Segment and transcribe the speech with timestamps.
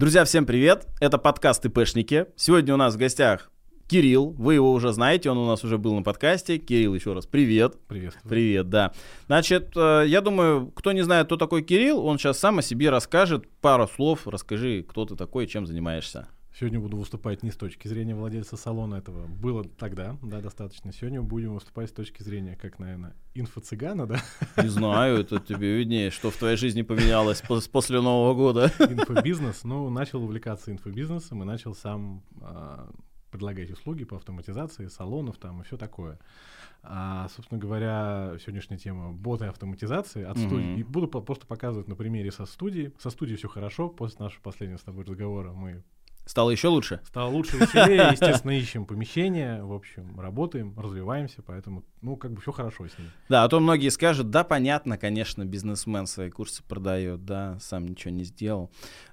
[0.00, 0.86] Друзья, всем привет!
[0.98, 2.24] Это подкаст ИПшники.
[2.34, 3.50] Сегодня у нас в гостях
[3.86, 6.56] Кирилл, вы его уже знаете, он у нас уже был на подкасте.
[6.56, 7.76] Кирилл, еще раз привет.
[7.86, 8.14] Привет.
[8.26, 8.94] Привет, да.
[9.26, 12.88] Значит, э, я думаю, кто не знает, кто такой Кирилл, он сейчас сам о себе
[12.88, 13.46] расскажет.
[13.60, 16.28] Пару слов, расскажи, кто ты такой, чем занимаешься.
[16.58, 19.26] Сегодня буду выступать не с точки зрения владельца салона этого.
[19.26, 20.92] Было тогда, да, достаточно.
[20.92, 24.20] Сегодня будем выступать с точки зрения, как, наверное, инфо-цыгана, да?
[24.60, 28.72] Не знаю, это тебе виднее, что в твоей жизни поменялось после Нового года.
[28.80, 29.64] Инфобизнес.
[29.64, 32.92] Ну, начал увлекаться инфобизнесом и начал сам а,
[33.30, 36.18] предлагать услуги по автоматизации салонов там и все такое.
[36.82, 40.46] А, собственно говоря, сегодняшняя тема боты автоматизации от mm-hmm.
[40.46, 40.78] студии.
[40.78, 42.92] И буду просто показывать на примере со студии.
[42.98, 43.88] Со студией все хорошо.
[43.88, 45.84] После нашего последнего с тобой разговора мы
[46.30, 47.00] Стало еще лучше?
[47.04, 48.08] Стало лучше, веселее.
[48.12, 53.08] Естественно, ищем помещение, в общем, работаем, развиваемся, поэтому, ну, как бы все хорошо с ним.
[53.28, 58.12] Да, а то многие скажут, да, понятно, конечно, бизнесмен свои курсы продает, да, сам ничего
[58.12, 58.70] не сделал.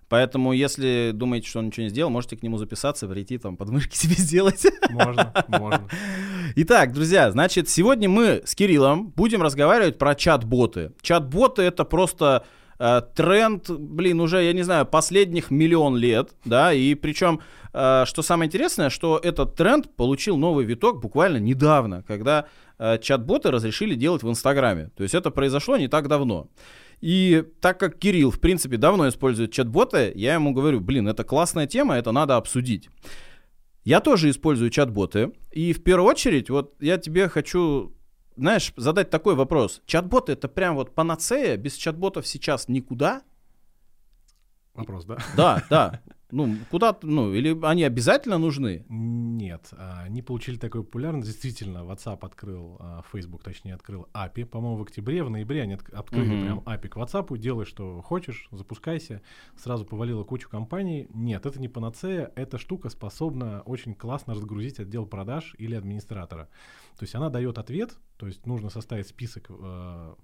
[0.10, 3.96] Поэтому, если думаете, что он ничего не сделал, можете к нему записаться, прийти там подмышки
[3.98, 4.68] себе сделать.
[4.92, 5.88] Можно, можно.
[6.56, 10.92] Итак, друзья, значит, сегодня мы с Кириллом будем разговаривать про чат-боты.
[11.02, 12.46] Чат-боты— это просто
[12.80, 17.42] э, тренд, блин, уже, я не знаю, последних миллион лет, да, и причем,
[17.74, 22.46] э, что самое интересное, что этот тренд получил новый виток буквально недавно, когда
[22.80, 24.92] э, чат-боты разрешили делать в Инстаграме.
[24.96, 26.48] То есть это произошло не так давно.
[27.00, 31.68] И так как Кирилл, в принципе, давно использует чат-боты, я ему говорю, блин, это классная
[31.68, 32.90] тема, это надо обсудить.
[33.84, 37.94] Я тоже использую чат-боты, и в первую очередь, вот я тебе хочу
[38.38, 39.82] знаешь, задать такой вопрос.
[39.86, 43.24] Чат-боты это прям вот панацея, без чат-ботов сейчас никуда?
[44.74, 45.18] Вопрос, да?
[45.36, 46.02] Да, да.
[46.32, 48.86] Ну, куда ну, или они обязательно нужны?
[48.90, 51.28] Нет, они получили такую популярность.
[51.28, 54.46] Действительно, WhatsApp открыл, а, Facebook, точнее, открыл API.
[54.46, 56.44] По-моему, в октябре, в ноябре они открыли mm-hmm.
[56.44, 57.38] прям API к WhatsApp.
[57.38, 59.22] Делай, что хочешь, запускайся.
[59.56, 61.08] Сразу повалила кучу компаний.
[61.14, 62.32] Нет, это не панацея.
[62.36, 66.50] Эта штука способна очень классно разгрузить отдел продаж или администратора.
[66.98, 70.16] То есть она дает ответ, то есть нужно составить список э,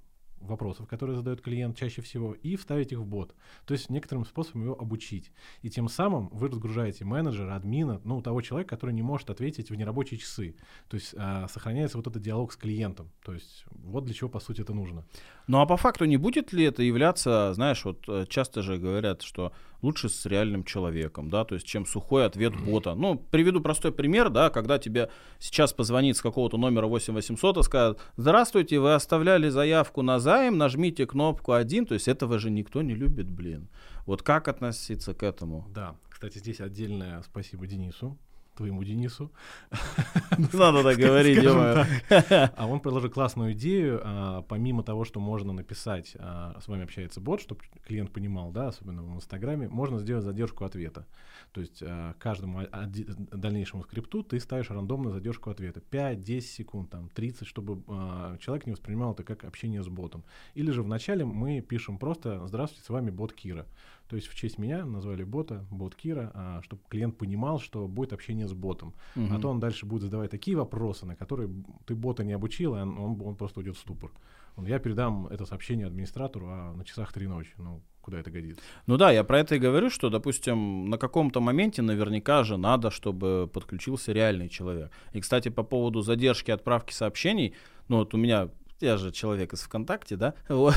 [0.48, 3.36] вопросов, которые задает клиент чаще всего, и вставить их в бот.
[3.66, 5.32] То есть некоторым способом его обучить.
[5.62, 9.76] И тем самым вы разгружаете менеджера, админа, ну, того человека, который не может ответить в
[9.76, 10.56] нерабочие часы.
[10.88, 13.12] То есть а, сохраняется вот этот диалог с клиентом.
[13.24, 15.06] То есть вот для чего, по сути, это нужно.
[15.48, 19.22] Ну, а по факту не будет ли это являться, знаешь, вот э, часто же говорят,
[19.22, 22.96] что лучше с реальным человеком, да, то есть чем сухой ответ бота.
[22.96, 25.10] Ну, приведу простой пример, да, когда тебе
[25.40, 31.06] сейчас позвонит с какого-то номера 8800 и скажет, здравствуйте, вы оставляли заявку на займ, нажмите
[31.06, 33.68] кнопку 1, то есть этого же никто не любит, блин.
[34.06, 35.68] Вот как относиться к этому?
[35.70, 38.18] Да, кстати, здесь отдельное спасибо Денису,
[38.56, 39.32] твоему Денису.
[40.54, 41.40] Надо так говорить,
[42.56, 44.02] А он предложил классную идею.
[44.04, 48.68] А, помимо того, что можно написать, а, с вами общается бот, чтобы клиент понимал, да,
[48.68, 51.06] особенно в Инстаграме, можно сделать задержку ответа.
[51.52, 52.62] То есть а, каждому
[53.32, 55.82] дальнейшему скрипту ты ставишь рандомную задержку ответа.
[55.82, 57.84] 5, 10 секунд, там, 30, чтобы
[58.40, 60.24] человек не воспринимал это как общение с ботом.
[60.54, 63.66] Или же вначале мы пишем просто «Здравствуйте, с вами бот Кира».
[64.14, 68.14] То есть в честь меня назвали бота, бот Кира, а, чтобы клиент понимал, что будет
[68.14, 68.94] общение с ботом.
[69.16, 69.26] Угу.
[69.32, 71.50] А то он дальше будет задавать такие вопросы, на которые
[71.88, 74.12] ты бота не обучил, и он, он, он просто уйдет в ступор.
[74.58, 77.50] Я передам это сообщение администратору, а на часах три ночи.
[77.58, 78.62] Ну, куда это годится.
[78.86, 82.92] Ну да, я про это и говорю, что, допустим, на каком-то моменте наверняка же надо,
[82.92, 84.92] чтобы подключился реальный человек.
[85.14, 87.56] И, кстати, по поводу задержки отправки сообщений,
[87.88, 88.50] ну вот у меня
[88.84, 90.74] я же человек из ВКонтакте, да, в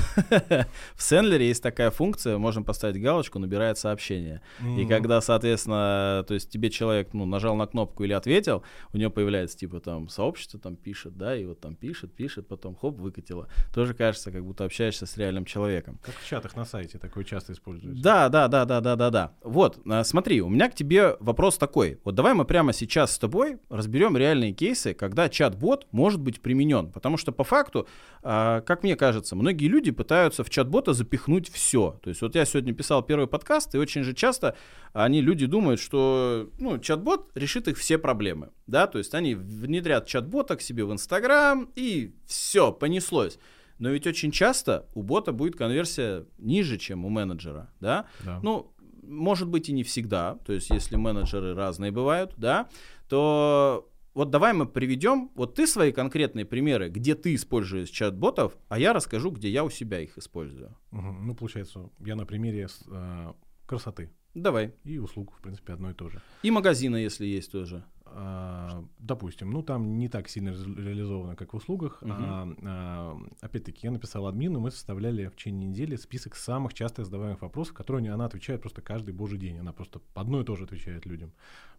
[0.96, 4.40] Сендлере есть такая функция, можем поставить галочку, набирает сообщение.
[4.60, 4.82] Mm-hmm.
[4.82, 8.62] И когда, соответственно, то есть тебе человек, ну, нажал на кнопку или ответил,
[8.92, 12.74] у него появляется, типа, там, сообщество там пишет, да, и вот там пишет, пишет, потом,
[12.74, 13.48] хоп, выкатило.
[13.74, 15.98] Тоже кажется, как будто общаешься с реальным человеком.
[16.02, 18.02] Как в чатах на сайте такое часто используется.
[18.02, 19.32] Да, да, да, да, да, да, да.
[19.42, 22.00] Вот, а, смотри, у меня к тебе вопрос такой.
[22.04, 26.90] Вот давай мы прямо сейчас с тобой разберем реальные кейсы, когда чат-бот может быть применен.
[26.92, 27.88] Потому что по факту
[28.22, 32.00] как мне кажется, многие люди пытаются в чат-бота запихнуть все.
[32.02, 34.56] То есть вот я сегодня писал первый подкаст, и очень же часто
[34.92, 38.50] они, люди думают, что ну, чат-бот решит их все проблемы.
[38.66, 38.88] Да?
[38.88, 43.38] То есть они внедрят чат-бота к себе в Инстаграм, и все, понеслось.
[43.78, 48.06] Но ведь очень часто у бота будет конверсия ниже, чем у менеджера, да?
[48.24, 48.40] да.
[48.42, 48.72] Ну,
[49.02, 52.68] может быть и не всегда, то есть если менеджеры разные бывают, да,
[53.08, 58.78] то вот давай мы приведем, вот ты свои конкретные примеры, где ты используешь чат-ботов, а
[58.78, 60.74] я расскажу, где я у себя их использую.
[60.90, 61.12] Угу.
[61.20, 63.32] Ну, получается, я на примере э,
[63.66, 64.10] красоты.
[64.32, 64.72] Давай.
[64.84, 66.22] И услуг, в принципе, одно и то же.
[66.42, 67.84] И магазина, если есть тоже.
[68.08, 72.02] А, допустим, ну там не так сильно реализовано, как в услугах.
[72.02, 72.12] Uh-huh.
[72.12, 77.42] А, а, опять-таки, я написал админу, мы составляли в течение недели список самых часто задаваемых
[77.42, 79.58] вопросов, которые она отвечает просто каждый божий день.
[79.58, 81.32] Она просто одно и то же отвечает людям.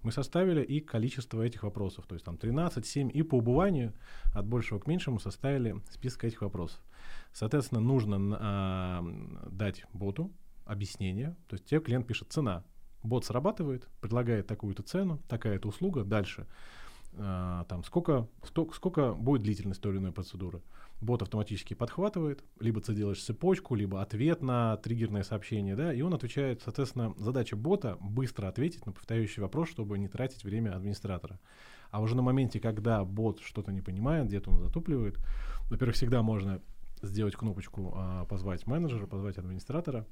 [0.03, 3.93] Мы составили и количество этих вопросов, то есть там 13, 7, и по убыванию
[4.33, 6.79] от большего к меньшему составили список этих вопросов.
[7.33, 9.05] Соответственно, нужно а,
[9.49, 10.31] дать боту
[10.65, 12.63] объяснение, то есть тебе клиент пишет цена,
[13.03, 16.47] бот срабатывает, предлагает такую-то цену, такая-то услуга, дальше
[17.13, 20.61] э, там сколько, сто, сколько будет длительность той или иной процедуры.
[20.99, 26.13] Бот автоматически подхватывает, либо ты делаешь цепочку, либо ответ на триггерное сообщение, да, и он
[26.13, 31.39] отвечает, соответственно, задача бота быстро ответить на повторяющий вопрос, чтобы не тратить время администратора.
[31.91, 35.17] А уже на моменте, когда бот что-то не понимает, где-то он затупливает,
[35.69, 36.61] во-первых, всегда можно
[37.01, 40.05] сделать кнопочку а, «Позвать менеджера», «Позвать администратора»,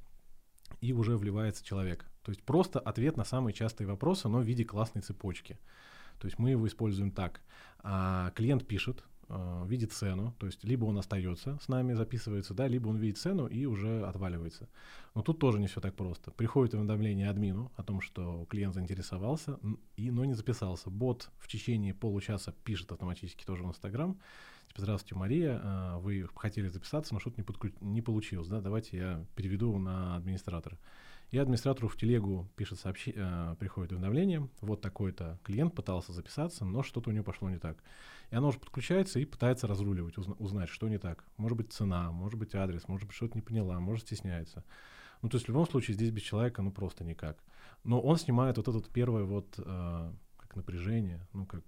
[0.81, 2.05] и уже вливается человек.
[2.23, 5.59] То есть просто ответ на самые частые вопросы, но в виде классной цепочки.
[6.19, 7.41] То есть мы его используем так.
[7.79, 12.67] А, клиент пишет, а, видит цену, то есть либо он остается с нами, записывается, да,
[12.67, 14.69] либо он видит цену и уже отваливается.
[15.13, 16.31] Но тут тоже не все так просто.
[16.31, 19.59] Приходит уведомление админу о том, что клиент заинтересовался,
[19.95, 20.89] и, но не записался.
[20.89, 24.19] Бот в течение получаса пишет автоматически тоже в Инстаграм,
[24.67, 27.73] типа, здравствуйте, Мария, а, вы хотели записаться, но что-то не, подключ...
[27.81, 30.77] не получилось, да, давайте я переведу на администратора.
[31.31, 36.83] И администратору в телегу пишет сообщение, э, приходит уведомление, вот такой-то клиент пытался записаться, но
[36.83, 37.77] что-то у него пошло не так.
[38.29, 41.25] И оно уже подключается и пытается разруливать, узна- узнать, что не так.
[41.37, 44.63] Может быть цена, может быть адрес, может быть что-то не поняла, может стесняется.
[45.21, 47.43] Ну, то есть в любом случае здесь без человека, ну, просто никак.
[47.83, 51.63] Но он снимает вот это первое вот, э, как напряжение, ну, как...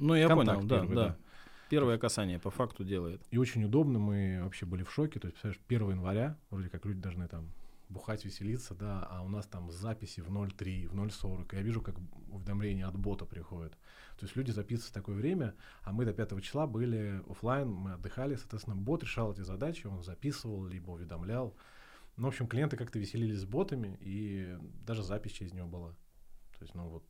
[0.00, 1.08] Ну, я понял, да, первый, да.
[1.08, 1.16] да.
[1.72, 3.26] Первое касание по факту делает.
[3.30, 5.18] И очень удобно, мы вообще были в шоке.
[5.18, 7.50] То есть, представляешь, 1 января, вроде как люди должны там
[7.88, 11.56] бухать, веселиться, да, а у нас там записи в 0.3, в 0.40.
[11.56, 11.94] Я вижу, как
[12.28, 13.72] уведомления от бота приходят.
[14.18, 17.94] То есть люди записываются в такое время, а мы до 5 числа были офлайн, мы
[17.94, 21.56] отдыхали, соответственно, бот решал эти задачи, он записывал, либо уведомлял.
[22.18, 25.92] Ну, в общем, клиенты как-то веселились с ботами, и даже запись через него была.
[26.58, 27.04] То есть, ну вот,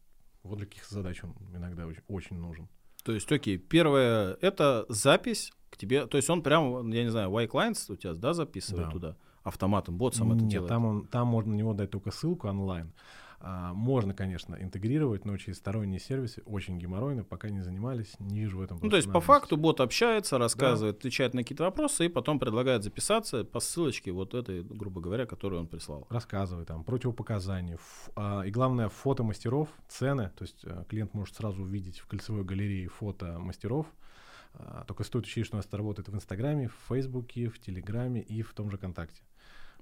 [0.44, 2.68] вот для каких задач он иногда очень, очень нужен.
[3.02, 7.30] То есть, окей, первое, это запись к тебе, то есть он прям, я не знаю,
[7.30, 8.92] Y-Clients у тебя, да, записывает да.
[8.92, 9.16] туда?
[9.42, 10.68] автоматом, бот сам это делает?
[10.68, 12.92] Там, он, там можно на него дать только ссылку онлайн.
[13.44, 18.58] А, можно, конечно, интегрировать, но через сторонние сервисы очень геморройно, пока не занимались, не вижу
[18.58, 18.78] в этом.
[18.80, 20.98] Ну, то есть, по факту, бот общается, рассказывает, да.
[21.00, 25.60] отвечает на какие-то вопросы, и потом предлагает записаться по ссылочке вот этой, грубо говоря, которую
[25.60, 26.06] он прислал.
[26.08, 27.74] Рассказывает там противопоказания.
[27.74, 30.30] Ф, а, и главное, фото мастеров, цены.
[30.36, 33.88] То есть а, клиент может сразу увидеть в кольцевой галерее фото мастеров.
[34.54, 38.22] А, только стоит учесть, что у нас это работает в Инстаграме, в Фейсбуке, в Телеграме
[38.22, 39.22] и в том же ВКонтакте.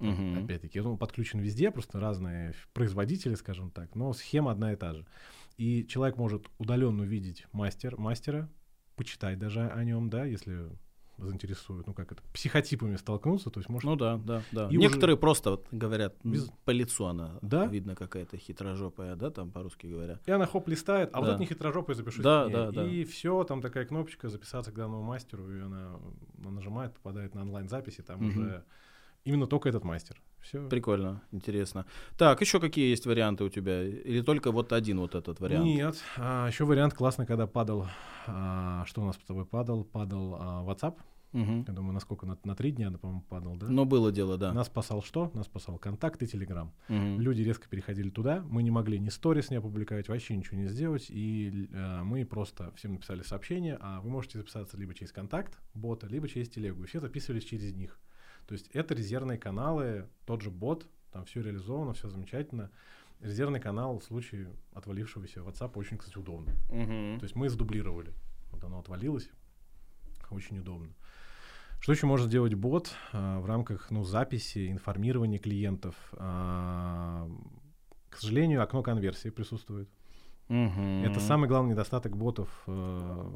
[0.01, 0.43] Угу.
[0.43, 5.05] Опять-таки, он подключен везде, просто разные производители, скажем так, но схема одна и та же.
[5.57, 8.49] И человек может удаленно увидеть мастер, мастера,
[8.95, 10.69] почитать даже о нем, да, если
[11.17, 13.83] заинтересует, ну как это, психотипами столкнуться, то есть может...
[13.83, 14.67] Ну да, да, да.
[14.69, 15.21] И Некоторые уже...
[15.21, 16.49] просто вот говорят, Без...
[16.65, 17.65] по лицу она да?
[17.67, 20.19] видно какая-то хитрожопая, да, там по-русски говоря.
[20.25, 21.19] И она хоп листает, а да.
[21.19, 22.87] вот это не хитрожопая, запишусь да, да, да.
[22.87, 25.99] И все, там такая кнопочка записаться к данному мастеру, и она,
[26.39, 28.27] она нажимает, попадает на онлайн-записи, там угу.
[28.27, 28.63] уже
[29.23, 30.21] Именно только этот мастер.
[30.39, 30.67] Все.
[30.67, 31.85] Прикольно, интересно.
[32.17, 33.83] Так, еще какие есть варианты у тебя?
[33.83, 35.65] Или только вот один вот этот вариант?
[35.65, 37.87] Нет, а, еще вариант классный, когда падал,
[38.25, 39.83] а, что у нас с тобой падал?
[39.83, 40.95] Падал а, WhatsApp.
[41.33, 41.65] Угу.
[41.67, 43.67] Я думаю, насколько на, на три дня, по-моему, падал, да?
[43.69, 44.51] Но было дело, да.
[44.51, 45.31] Нас спасал что?
[45.33, 46.73] Нас спасал контакт и Телеграм.
[46.89, 47.19] Угу.
[47.19, 51.05] Люди резко переходили туда, мы не могли ни сторис не опубликовать, вообще ничего не сделать,
[51.09, 56.07] и э, мы просто всем написали сообщение, а вы можете записаться либо через контакт бота,
[56.07, 57.97] либо через телегу, и все записывались через них.
[58.51, 62.69] То есть это резервные каналы, тот же бот, там все реализовано, все замечательно.
[63.21, 66.51] Резервный канал в случае отвалившегося WhatsApp очень, кстати, удобно.
[66.67, 67.17] Uh-huh.
[67.17, 68.11] То есть мы сдублировали.
[68.51, 69.29] Вот оно отвалилось.
[70.31, 70.89] Очень удобно.
[71.79, 75.95] Что еще может сделать бот а, в рамках ну, записи, информирования клиентов?
[76.17, 77.29] А,
[78.09, 79.87] к сожалению, окно конверсии присутствует.
[80.49, 81.05] Uh-huh.
[81.05, 83.31] Это самый главный недостаток ботов а,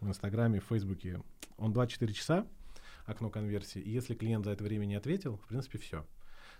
[0.00, 1.20] в Инстаграме, в Фейсбуке.
[1.58, 2.46] Он 24 часа,
[3.06, 3.80] окно конверсии.
[3.80, 6.06] И если клиент за это время не ответил, в принципе, все.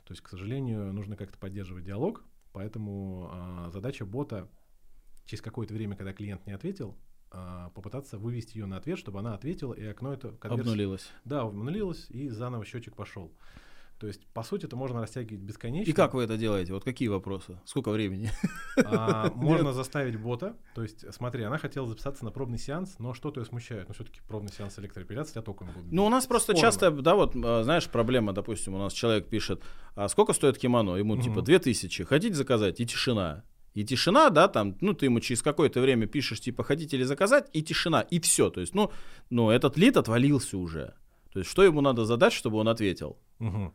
[0.05, 4.49] То есть, к сожалению, нужно как-то поддерживать диалог, поэтому э, задача бота
[5.25, 6.97] через какое-то время, когда клиент не ответил,
[7.33, 10.71] э, попытаться вывести ее на ответ, чтобы она ответила, и окно это конверсии...
[10.71, 11.09] Обнулилось.
[11.25, 13.33] Да, обнулилось, и заново счетчик пошел.
[14.01, 15.91] То есть, по сути, это можно растягивать бесконечно.
[15.91, 16.73] И как вы это делаете?
[16.73, 17.61] Вот какие вопросы?
[17.67, 18.31] Сколько времени?
[18.83, 20.57] А, можно заставить бота.
[20.75, 23.89] То есть, смотри, она хотела записаться на пробный сеанс, но что-то ее смущает.
[23.89, 25.93] Ну, все-таки пробный сеанс электроэпиляции тебя током будет.
[25.93, 26.61] Ну, у нас просто Спорно.
[26.61, 29.63] часто, да, вот, а, знаешь, проблема, допустим, у нас человек пишет,
[29.95, 30.97] а сколько стоит кимоно?
[30.97, 32.81] Ему типа 2000, хотите заказать?
[32.81, 33.45] И тишина.
[33.75, 37.51] И тишина, да, там, ну, ты ему через какое-то время пишешь, типа, хотите ли заказать,
[37.53, 38.49] и тишина, и все.
[38.49, 38.91] То есть, ну,
[39.29, 40.95] ну этот лид отвалился уже.
[41.33, 43.19] То есть, что ему надо задать, чтобы он ответил?
[43.39, 43.73] Угу.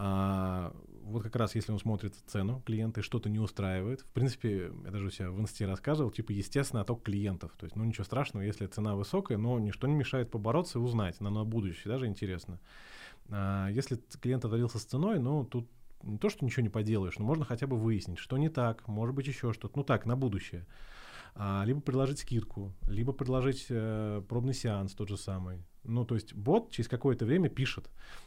[0.00, 4.70] А, вот как раз если он смотрит цену клиента и что-то не устраивает, в принципе,
[4.84, 7.50] я даже у себя в инсте рассказывал, типа, естественно, отток клиентов.
[7.58, 11.20] То есть, ну, ничего страшного, если цена высокая, но ничто не мешает побороться и узнать,
[11.20, 12.60] нам на будущее даже интересно.
[13.28, 15.68] А, если клиент отвалился с ценой, ну, тут
[16.04, 19.16] не то, что ничего не поделаешь, но можно хотя бы выяснить, что не так, может
[19.16, 19.76] быть, еще что-то.
[19.78, 20.64] Ну так, на будущее.
[21.40, 25.64] А, либо предложить скидку, либо предложить э, пробный сеанс тот же самый.
[25.84, 27.84] Ну, то есть бот через какое-то время пишет.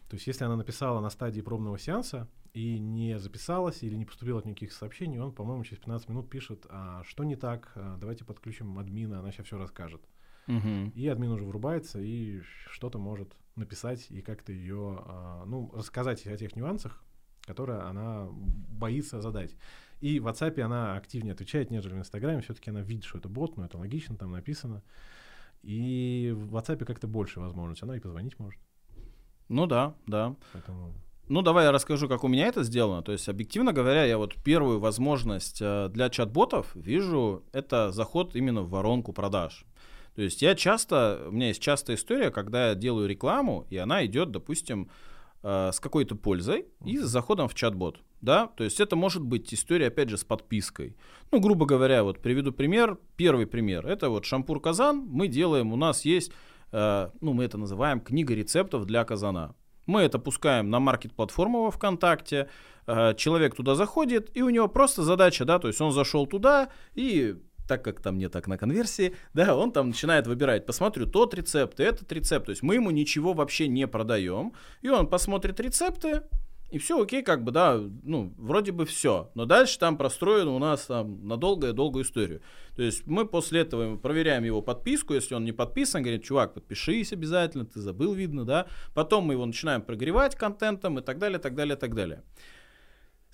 [0.09, 4.39] То есть если она написала на стадии пробного сеанса и не записалась или не поступило
[4.39, 8.23] от никаких сообщений, он, по-моему, через 15 минут пишет, а что не так, а, давайте
[8.23, 10.01] подключим админа, она сейчас все расскажет.
[10.47, 10.93] Угу.
[10.95, 12.39] И админ уже врубается и
[12.69, 17.03] что-то может написать и как-то ее, а, ну, рассказать о тех нюансах,
[17.41, 19.55] которые она боится задать.
[20.01, 22.41] И в WhatsApp она активнее отвечает, нежели в Инстаграме.
[22.41, 24.83] Все-таки она видит, что это бот, но это логично, там написано.
[25.61, 27.85] И в WhatsApp как-то больше возможностей.
[27.85, 28.59] Она и позвонить может.
[29.47, 30.35] Ну да, да.
[30.53, 30.93] Поэтому...
[31.27, 33.03] Ну, давай я расскажу, как у меня это сделано.
[33.03, 38.63] То есть, объективно говоря, я вот первую возможность э, для чат-ботов вижу, это заход именно
[38.63, 39.65] в воронку продаж.
[40.15, 44.05] То есть я часто, у меня есть частая история, когда я делаю рекламу, и она
[44.05, 44.89] идет, допустим,
[45.43, 47.99] э, с какой-то пользой и с заходом в чат-бот.
[48.21, 50.95] Да, то есть это может быть история, опять же, с подпиской.
[51.31, 52.99] Ну, грубо говоря, вот приведу пример.
[53.15, 53.87] Первый пример.
[53.87, 55.07] Это вот шампур казан.
[55.07, 56.31] Мы делаем, у нас есть,
[56.71, 59.55] э, ну, мы это называем книга рецептов для казана.
[59.87, 62.47] Мы это пускаем на маркет-платформу во ВКонтакте.
[62.85, 66.69] Э, человек туда заходит, и у него просто задача, да, то есть он зашел туда
[66.93, 67.35] и
[67.67, 71.79] так как там не так на конверсии, да, он там начинает выбирать, посмотрю тот рецепт
[71.79, 76.23] этот рецепт, то есть мы ему ничего вообще не продаем, и он посмотрит рецепты,
[76.71, 79.29] и все окей, как бы, да, ну, вроде бы все.
[79.35, 82.41] Но дальше там простроено у нас там на долгую-долгую историю.
[82.75, 87.11] То есть мы после этого проверяем его подписку, если он не подписан, говорит, чувак, подпишись
[87.11, 88.67] обязательно, ты забыл, видно, да.
[88.93, 92.23] Потом мы его начинаем прогревать контентом и так далее, так далее, так далее.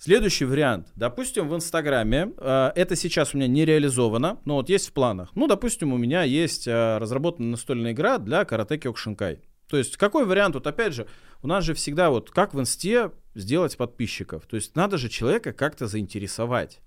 [0.00, 0.88] Следующий вариант.
[0.94, 5.30] Допустим, в Инстаграме, э, это сейчас у меня не реализовано, но вот есть в планах.
[5.34, 9.42] Ну, допустим, у меня есть э, разработана настольная игра для карате Кёкшинкай.
[9.68, 10.54] То есть какой вариант?
[10.54, 11.08] Вот опять же,
[11.42, 14.46] у нас же всегда вот как в Инсте сделать подписчиков.
[14.46, 16.80] То есть надо же человека как-то заинтересовать.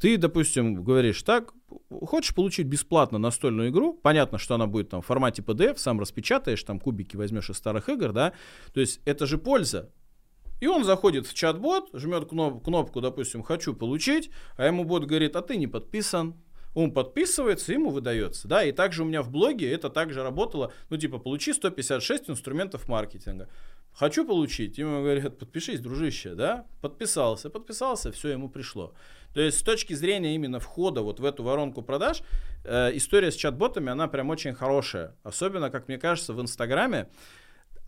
[0.00, 1.52] Ты, допустим, говоришь так,
[1.90, 6.62] хочешь получить бесплатно настольную игру, понятно, что она будет там в формате PDF, сам распечатаешь,
[6.62, 8.32] там кубики возьмешь из старых игр, да,
[8.72, 9.90] то есть это же польза.
[10.60, 15.36] И он заходит в чат-бот, жмет кноп- кнопку, допустим, «хочу получить», а ему бот говорит,
[15.36, 16.34] а ты не подписан.
[16.74, 18.48] Он подписывается, ему выдается.
[18.48, 22.88] Да, и также у меня в блоге это также работало, ну типа, получи 156 инструментов
[22.88, 23.48] маркетинга.
[23.92, 24.78] Хочу получить.
[24.78, 26.66] Ему говорят, подпишись, дружище, да?
[26.80, 28.94] Подписался, подписался, все, ему пришло.
[29.34, 32.22] То есть с точки зрения именно входа вот в эту воронку продаж,
[32.64, 35.16] э, история с чат-ботами, она прям очень хорошая.
[35.24, 37.08] Особенно, как мне кажется, в Инстаграме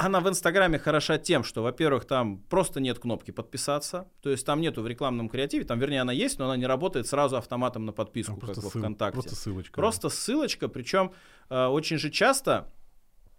[0.00, 4.60] она в Инстаграме хороша тем, что, во-первых, там просто нет кнопки подписаться, то есть там
[4.60, 7.92] нету в рекламном креативе, там, вернее, она есть, но она не работает сразу автоматом на
[7.92, 9.12] подписку, там как во ВКонтакте.
[9.12, 9.74] Просто ссылочка.
[9.74, 11.12] Просто ссылочка, причем
[11.50, 12.72] э, очень же часто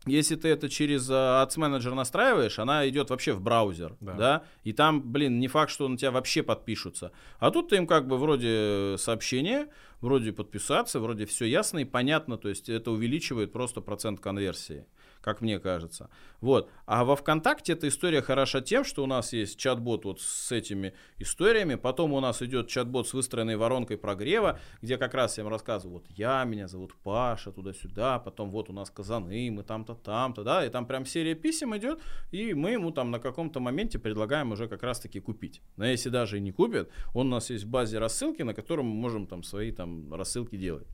[0.07, 4.13] если ты это через uh, Ads Manager настраиваешь, она идет вообще в браузер, да.
[4.13, 7.11] да, и там, блин, не факт, что на тебя вообще подпишутся.
[7.37, 9.67] А тут ты им как бы вроде сообщение,
[9.99, 14.87] вроде подписаться, вроде все ясно и понятно, то есть это увеличивает просто процент конверсии
[15.21, 16.09] как мне кажется.
[16.41, 16.69] Вот.
[16.85, 20.93] А во ВКонтакте эта история хороша тем, что у нас есть чат-бот вот с этими
[21.17, 25.49] историями, потом у нас идет чат-бот с выстроенной воронкой прогрева, где как раз я им
[25.49, 30.43] рассказываю, вот я, меня зовут Паша, туда-сюда, потом вот у нас казаны, мы там-то, там-то,
[30.43, 31.99] да, и там прям серия писем идет,
[32.31, 35.61] и мы ему там на каком-то моменте предлагаем уже как раз-таки купить.
[35.77, 38.87] Но если даже и не купит, он у нас есть в базе рассылки, на котором
[38.87, 40.87] мы можем там свои там рассылки делать.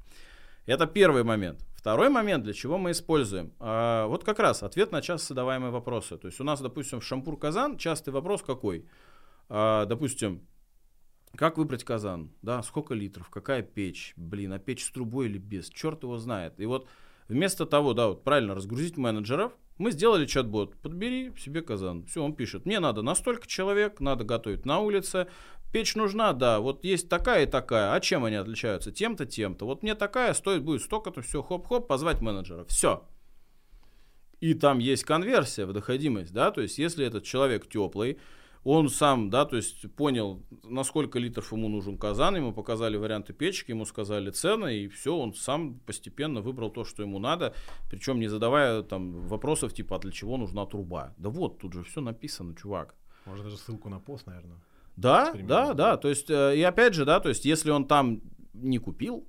[0.67, 1.65] Это первый момент.
[1.75, 3.53] Второй момент, для чего мы используем.
[3.59, 6.17] А, вот как раз ответ на часто задаваемые вопросы.
[6.17, 8.85] То есть у нас, допустим, в шампур казан частый вопрос какой?
[9.47, 10.45] А, допустим,
[11.37, 12.33] как выбрать казан?
[12.41, 14.13] Да, сколько литров, какая печь?
[14.17, 15.69] Блин, а печь с трубой или без?
[15.69, 16.59] Черт его знает.
[16.59, 16.89] И вот
[17.29, 20.75] вместо того, да, вот правильно разгрузить менеджеров, мы сделали чат-бот.
[20.81, 22.05] Подбери себе казан.
[22.07, 22.65] Все, он пишет.
[22.65, 25.27] Мне надо на столько человек, надо готовить на улице.
[25.77, 27.93] Печь нужна, да, вот есть такая и такая.
[27.93, 28.91] А чем они отличаются?
[28.91, 29.67] Тем-то, тем-то.
[29.67, 32.65] Вот мне такая стоит будет столько-то, все, хоп-хоп, позвать менеджера.
[32.65, 33.03] Все.
[34.39, 38.17] И там есть конверсия в доходимость, да, то есть если этот человек теплый,
[38.63, 43.33] он сам, да, то есть понял, на сколько литров ему нужен казан, ему показали варианты
[43.33, 47.53] печки, ему сказали цены, и все, он сам постепенно выбрал то, что ему надо,
[47.87, 51.13] причем не задавая там вопросов типа, а для чего нужна труба.
[51.19, 52.95] Да вот, тут же все написано, чувак.
[53.27, 54.57] Может даже ссылку на пост, наверное.
[54.97, 55.97] Да, да, да.
[55.97, 58.21] То есть, э, и опять же, да, то есть, если он там
[58.53, 59.27] не купил,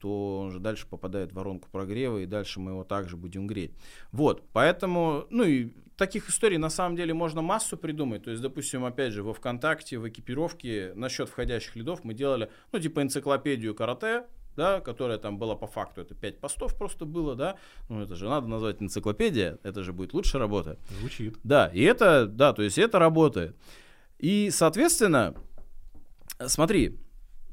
[0.00, 3.72] то он же дальше попадает в воронку прогрева, и дальше мы его также будем греть.
[4.10, 8.24] Вот, поэтому, ну и таких историй на самом деле можно массу придумать.
[8.24, 12.78] То есть, допустим, опять же, во ВКонтакте, в экипировке насчет входящих лидов мы делали, ну,
[12.78, 14.24] типа энциклопедию карате,
[14.56, 17.56] да, которая там была по факту, это 5 постов просто было, да,
[17.88, 20.78] ну это же надо назвать энциклопедия, это же будет лучше работать.
[21.00, 21.38] Звучит.
[21.42, 23.56] Да, и это, да, то есть это работает.
[24.22, 25.34] И, соответственно,
[26.46, 26.98] смотри,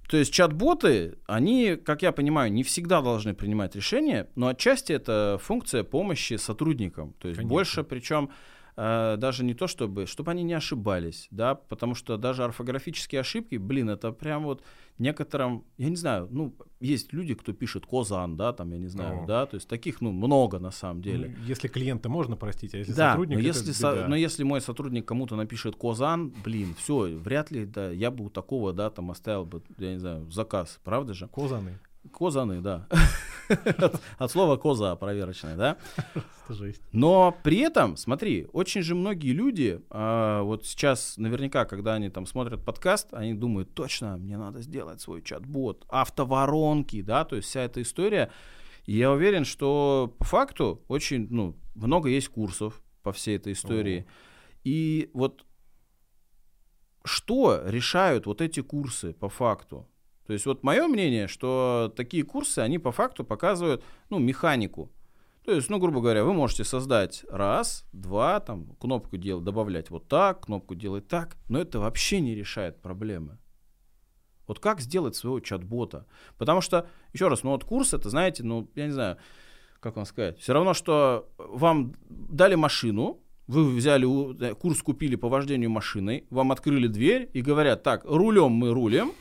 [0.08, 5.40] то есть чат-боты, они, как я понимаю, не всегда должны принимать решения, но отчасти это
[5.42, 7.14] функция помощи сотрудникам.
[7.20, 7.56] То есть Конечно.
[7.56, 8.30] больше, причем
[8.80, 13.90] даже не то, чтобы, чтобы они не ошибались, да, потому что даже орфографические ошибки, блин,
[13.90, 14.64] это прям вот
[15.00, 19.24] некоторым, я не знаю, ну, есть люди, кто пишет Козан, да, там, я не знаю,
[19.24, 19.26] О.
[19.26, 21.36] да, то есть таких, ну, много на самом деле.
[21.38, 24.62] Ну, если клиента можно простить, а если да, сотрудник, но если, со, но если мой
[24.62, 29.12] сотрудник кому-то напишет Козан, блин, все, вряд ли, да, я бы у такого, да, там
[29.12, 31.28] оставил бы, я не знаю, заказ, правда же?
[31.28, 31.80] Козаны.
[32.12, 32.88] Козаны, да.
[34.18, 35.78] От слова коза проверочная, да?
[36.92, 42.26] Но при этом, смотри, очень же многие люди, а, вот сейчас наверняка, когда они там
[42.26, 47.62] смотрят подкаст, они думают, точно, мне надо сделать свой чат-бот, автоворонки, да, то есть вся
[47.62, 48.32] эта история.
[48.86, 54.06] И я уверен, что по факту очень, ну, много есть курсов по всей этой истории.
[54.64, 55.46] И вот
[57.04, 59.89] что решают вот эти курсы по факту?
[60.30, 64.92] То есть вот мое мнение, что такие курсы, они по факту показывают, ну, механику.
[65.44, 70.08] То есть, ну, грубо говоря, вы можете создать раз, два, там, кнопку делать, добавлять вот
[70.08, 73.40] так, кнопку делать так, но это вообще не решает проблемы.
[74.46, 76.06] Вот как сделать своего чат-бота?
[76.38, 79.18] Потому что, еще раз, ну вот курс это, знаете, ну, я не знаю,
[79.80, 85.72] как вам сказать, все равно, что вам дали машину, вы взяли курс, купили по вождению
[85.72, 89.14] машиной, вам открыли дверь и говорят, так, рулем мы рулим,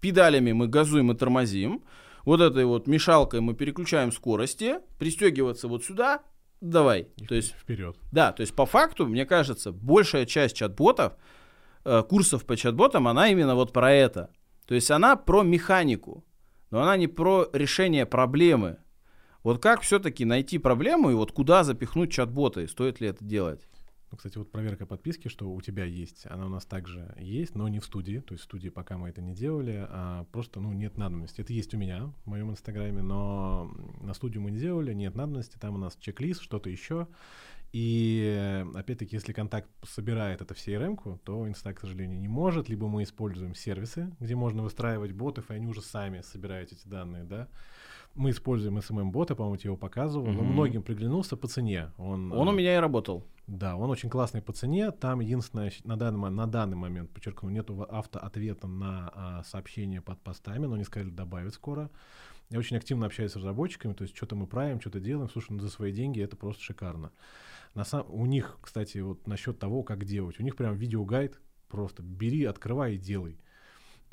[0.00, 1.84] педалями мы газуем и тормозим,
[2.24, 6.22] вот этой вот мешалкой мы переключаем скорости, пристегиваться вот сюда,
[6.60, 7.08] давай.
[7.16, 7.96] И то есть вперед.
[8.12, 11.14] Да, то есть по факту, мне кажется, большая часть чат-ботов,
[11.84, 14.30] э, курсов по чат-ботам, она именно вот про это.
[14.66, 16.24] То есть она про механику,
[16.70, 18.78] но она не про решение проблемы.
[19.44, 23.68] Вот как все-таки найти проблему и вот куда запихнуть чат-боты, стоит ли это делать?
[24.10, 27.66] Ну, кстати, вот проверка подписки, что у тебя есть, она у нас также есть, но
[27.68, 28.20] не в студии.
[28.20, 31.40] То есть в студии пока мы это не делали, а просто, ну, нет надобности.
[31.40, 35.58] Это есть у меня в моем инстаграме, но на студию мы не делали, нет надобности.
[35.58, 37.08] Там у нас чек-лист, что-то еще.
[37.72, 42.68] И опять-таки, если контакт собирает это в CRM, то Insta, к сожалению, не может.
[42.68, 47.24] Либо мы используем сервисы, где можно выстраивать ботов, и они уже сами собирают эти данные,
[47.24, 47.48] да.
[48.16, 50.26] Мы используем SMM-бота, по-моему, тебе его показывал.
[50.26, 50.38] Mm-hmm.
[50.40, 51.92] Он многим приглянулся по цене.
[51.98, 53.24] Он, он у меня и работал.
[53.46, 54.90] Да, он очень классный по цене.
[54.90, 60.66] Там единственное, на данный, на данный момент, подчеркну, нету автоответа на а, сообщения под постами,
[60.66, 61.90] но они сказали добавить скоро.
[62.50, 65.28] Я очень активно общаюсь с разработчиками, то есть что-то мы правим, что-то делаем.
[65.28, 67.12] Слушай, ну за свои деньги это просто шикарно.
[67.74, 72.02] На сам, у них, кстати, вот насчет того, как делать, у них прям видеогайд просто
[72.02, 73.38] бери, открывай и делай.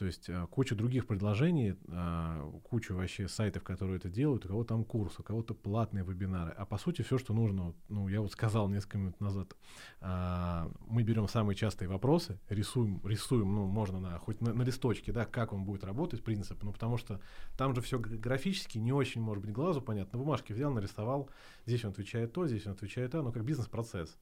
[0.03, 4.65] То есть а, куча других предложений, а, куча вообще сайтов, которые это делают, у кого
[4.65, 6.51] там курс, у кого-то платные вебинары.
[6.57, 9.55] А по сути все, что нужно, ну я вот сказал несколько минут назад,
[10.01, 15.13] а, мы берем самые частые вопросы, рисуем, рисуем, ну можно на, хоть на, на листочке,
[15.13, 17.21] да, как он будет работать, принцип, ну потому что
[17.57, 20.19] там же все графически не очень может быть глазу понятно.
[20.19, 21.29] На бумажке взял, нарисовал,
[21.65, 24.17] здесь он отвечает то, здесь он отвечает то, ну как бизнес-процесс.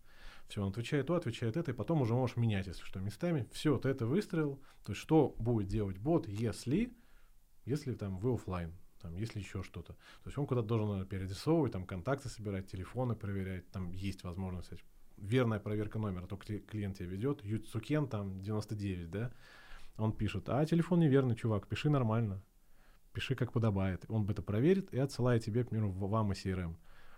[0.51, 3.47] Все, он отвечает то, отвечает это, и потом уже можешь менять, если что, местами.
[3.53, 4.61] Все, ты это выстроил.
[4.83, 6.91] То есть, что будет делать бот, если,
[7.63, 9.93] если там вы офлайн, там, если еще что-то.
[9.93, 14.73] То есть он куда-то должен перерисовывать, там, контакты собирать, телефоны проверять, там есть возможность,
[15.15, 19.31] верная проверка номера, только клиент тебя ведет, Юцукен там 99, да,
[19.95, 22.43] он пишет, а телефон неверный, чувак, пиши нормально,
[23.13, 24.03] пиши как подобает.
[24.09, 26.75] Он это проверит и отсылает тебе, к примеру, вам и CRM.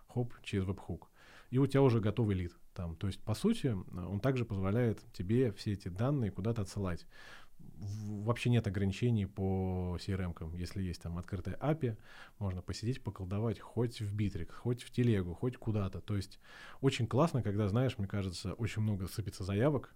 [0.08, 1.10] Хоп, через веб-хук.
[1.54, 2.52] И у тебя уже готовый лид.
[2.74, 2.96] Там.
[2.96, 7.06] То есть, по сути, он также позволяет тебе все эти данные куда-то отсылать.
[7.60, 10.34] Вообще нет ограничений по CRM.
[10.34, 10.58] -кам.
[10.58, 11.96] Если есть там открытая API,
[12.40, 16.02] можно посидеть, поколдовать хоть в Bittrex, хоть в телегу, хоть куда-то.
[16.02, 16.40] То есть
[16.82, 19.94] очень классно, когда, знаешь, мне кажется, очень много сыпется заявок,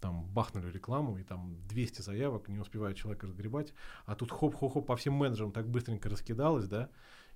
[0.00, 3.72] там бахнули рекламу, и там 200 заявок, не успевает человек разгребать,
[4.04, 6.90] а тут хоп-хоп-хоп по всем менеджерам так быстренько раскидалось, да,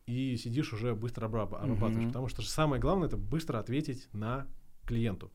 [0.07, 1.79] и сидишь уже быстро обрабатываешь.
[1.79, 2.09] Mm-hmm.
[2.09, 4.47] Потому что самое главное это быстро ответить на
[4.85, 5.31] клиенту.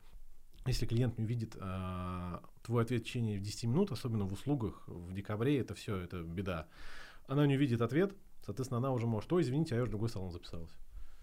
[0.66, 5.12] Если клиент не видит э, твой ответ в течение 10 минут, особенно в услугах, в
[5.14, 6.66] декабре, это все, это беда.
[7.26, 10.10] Она не видит ответ, соответственно, она уже может, ой, извините, а я уже в другой
[10.10, 10.72] салон записалась.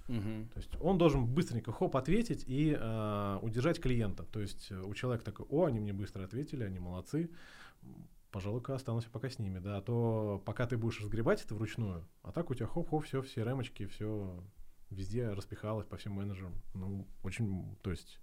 [0.08, 0.50] Угу.
[0.54, 4.24] То есть он должен быстренько хоп ответить и э, удержать клиента.
[4.24, 7.30] То есть у человека такой, о, они мне быстро ответили, они молодцы,
[8.36, 12.34] пожалуй-ка останусь пока с ними, да, а то пока ты будешь разгребать это вручную, а
[12.34, 14.44] так у тебя хоп-хоп, все, все ремочки, все
[14.90, 16.52] везде распихалось по всем менеджерам.
[16.74, 18.20] Ну, очень, то есть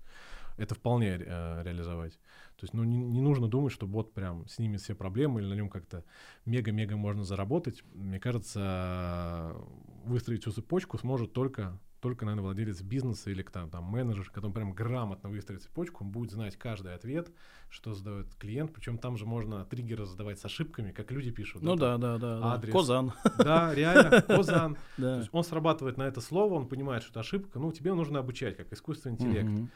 [0.59, 2.13] это вполне э, реализовать.
[2.57, 5.55] То есть, ну, не, не нужно думать, что бот прям снимет все проблемы или на
[5.55, 6.05] нем как-то
[6.45, 7.83] мега-мега можно заработать.
[7.95, 9.57] Мне кажется,
[10.05, 14.73] выстроить всю цепочку сможет только только, наверное, владелец бизнеса или там, там менеджер, который прям
[14.73, 17.31] грамотно выстроит цепочку, он будет знать каждый ответ,
[17.71, 18.73] что задает клиент.
[18.75, 21.63] Причем там же можно триггеры задавать с ошибками, как люди пишут.
[21.63, 22.55] Ну да, да, да.
[22.55, 22.73] Адрес.
[22.73, 23.13] Козан.
[23.39, 24.77] Да, реально, Козан.
[24.97, 27.61] То есть он срабатывает на это слово, он понимает, что это ошибка.
[27.61, 29.71] Ну, тебе нужно обучать, как искусственный интеллект.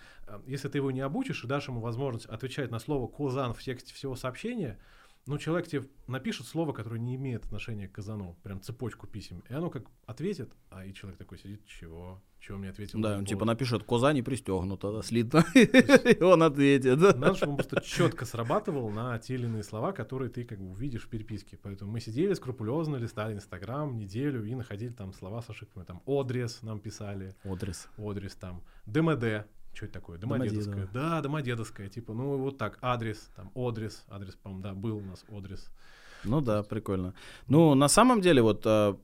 [0.47, 3.95] Если ты его не обучишь и дашь ему возможность отвечать на слово Козан в тексте
[3.95, 4.81] всего сообщения,
[5.27, 9.55] ну, человек тебе напишет слово, которое не имеет отношения к казану, прям цепочку писем, и
[9.55, 12.23] оно как ответит, а и человек такой сидит, чего?
[12.39, 13.01] Чего мне ответил?
[13.01, 17.01] Да, он типа напишет, коза не пристегнута, да, слитно, и он ответит.
[17.01, 20.71] Надо, чтобы он просто четко срабатывал на те или иные слова, которые ты как бы
[20.71, 21.59] увидишь в переписке.
[21.61, 25.85] Поэтому мы сидели скрупулезно, листали Инстаграм неделю и находили там слова с ошибками.
[25.85, 27.35] Там Одрес нам писали.
[27.43, 27.89] Одрес.
[27.97, 28.63] Одрес там.
[28.85, 30.19] ДМД что это такое?
[30.19, 30.89] Домодедовская.
[30.93, 31.89] Да, Домодедовская.
[31.89, 35.71] Типа, ну вот так, адрес, там, Одрес, адрес, по-моему, да, был у нас Одрес.
[36.25, 37.15] Ну да, прикольно.
[37.47, 38.99] Ну, на самом деле, вот, а,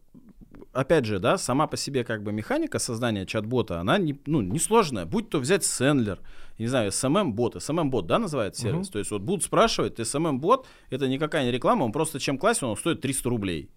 [0.72, 5.04] опять же, да, сама по себе как бы механика создания чат-бота, она не, ну, несложная.
[5.04, 6.20] Будь то взять Сендлер,
[6.58, 8.88] не знаю, SMM-бот, SMM-бот, да, называет сервис?
[8.88, 8.92] Uh-huh.
[8.92, 12.76] То есть вот будут спрашивать, SMM-бот, это никакая не реклама, он просто чем классен, он
[12.76, 13.70] стоит 300 рублей.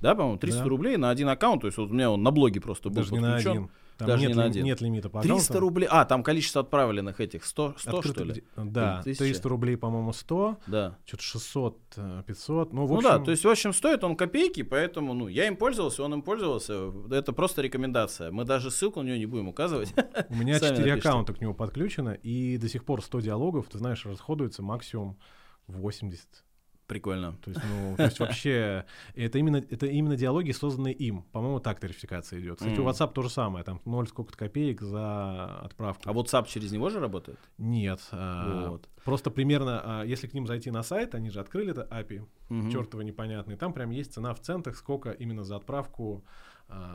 [0.00, 0.68] Да, по-моему, 300 да.
[0.68, 3.10] рублей на один аккаунт, то есть вот у меня он на блоге просто был Даже
[3.10, 3.52] подключен.
[3.52, 3.70] Не на один.
[3.98, 4.64] Там Даже нет, не на один.
[4.64, 5.60] нет лимита по 300 аккаунтам.
[5.60, 5.88] рублей.
[5.90, 8.44] А, там количество отправленных этих 100, 100 Открыто, что ли?
[8.56, 9.18] Да, 1000?
[9.18, 10.58] 300 рублей, по-моему, 100.
[10.66, 10.98] Да.
[11.04, 11.78] Что-то 600,
[12.26, 12.72] 500.
[12.72, 12.94] Ну, в общем...
[12.94, 16.14] ну да, то есть, в общем, стоит он копейки, поэтому, ну, я им пользовался, он
[16.14, 16.92] им пользовался.
[17.10, 18.30] Это просто рекомендация.
[18.30, 19.92] Мы даже ссылку на нее не будем указывать.
[20.28, 24.04] У меня 4 аккаунта к нему подключено, и до сих пор 100 диалогов, ты знаешь,
[24.06, 25.18] расходуется максимум
[25.66, 26.44] 80
[26.92, 27.32] Прикольно.
[27.42, 31.22] То есть, ну, то есть вообще, это именно, это именно диалоги, созданные им.
[31.32, 32.58] По-моему, так тарификация идет.
[32.58, 32.82] Кстати, mm.
[32.82, 36.02] у WhatsApp то же самое, там 0 сколько-то копеек за отправку.
[36.04, 37.38] А WhatsApp через него же работает?
[37.56, 38.00] Нет.
[38.10, 38.90] А, вот.
[39.06, 42.70] Просто примерно, а, если к ним зайти на сайт, они же открыли это API, mm-hmm.
[42.70, 46.26] чертово непонятный, там прям есть цена в центах, сколько именно за отправку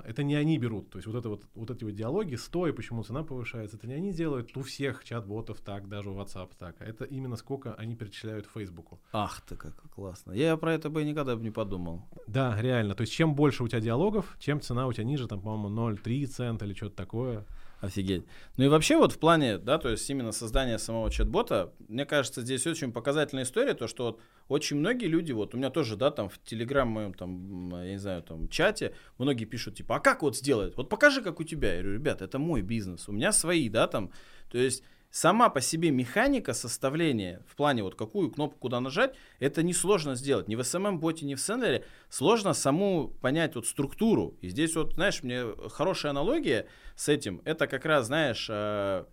[0.06, 0.90] это не они берут.
[0.90, 3.94] То есть вот, это вот, вот эти вот диалоги, стоя, почему цена повышается, это не
[3.94, 6.76] они делают, у всех чат-ботов так, даже у WhatsApp так.
[6.80, 9.00] А это именно сколько они перечисляют Фейсбуку.
[9.12, 10.32] Ах ты, как классно.
[10.32, 12.04] Я про это бы никогда бы не подумал.
[12.28, 12.96] Да, реально.
[12.96, 16.26] То есть чем больше у тебя диалогов, чем цена у тебя ниже, там, по-моему, 0,3
[16.26, 17.46] цента или что-то такое.
[17.80, 18.26] Офигеть.
[18.58, 22.42] Ну и вообще вот в плане, да, то есть именно создания самого чат-бота, мне кажется,
[22.42, 26.10] здесь очень показательная история, то, что вот очень многие люди, вот у меня тоже, да,
[26.10, 30.24] там в Телеграм моем, там, я не знаю, там, чате, многие пишут, типа, а как
[30.24, 30.76] вот сделать?
[30.76, 31.76] Вот покажи, как у тебя.
[31.76, 34.12] Я говорю, ребята, это мой бизнес, у меня свои, да, там,
[34.50, 34.84] то есть
[35.18, 40.48] сама по себе механика составления, в плане вот какую кнопку куда нажать, это несложно сделать.
[40.48, 44.38] Ни в SMM-боте, ни в Сендере сложно саму понять вот структуру.
[44.42, 49.06] И здесь вот, знаешь, мне хорошая аналогия с этим, это как раз, знаешь, э,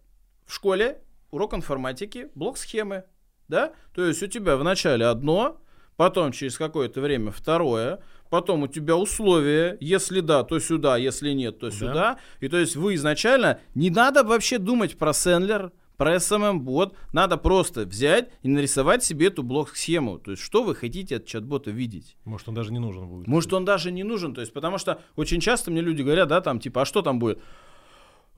[0.45, 3.05] в школе урок информатики, блок схемы,
[3.49, 3.73] да?
[3.95, 5.59] То есть у тебя вначале одно,
[5.97, 11.61] потом через какое-то время второе, потом у тебя условия, если да, то сюда, если нет,
[11.61, 11.95] то сюда.
[11.95, 12.19] Да.
[12.41, 17.85] И то есть вы изначально, не надо вообще думать про Сендлер, про SMM-бот надо просто
[17.85, 20.19] взять и нарисовать себе эту блок-схему.
[20.19, 22.17] То есть, что вы хотите от чат-бота видеть?
[22.25, 23.27] Может, он даже не нужен будет.
[23.27, 24.35] Может, он даже не нужен.
[24.35, 27.19] То есть, потому что очень часто мне люди говорят, да, там, типа, а что там
[27.19, 27.41] будет?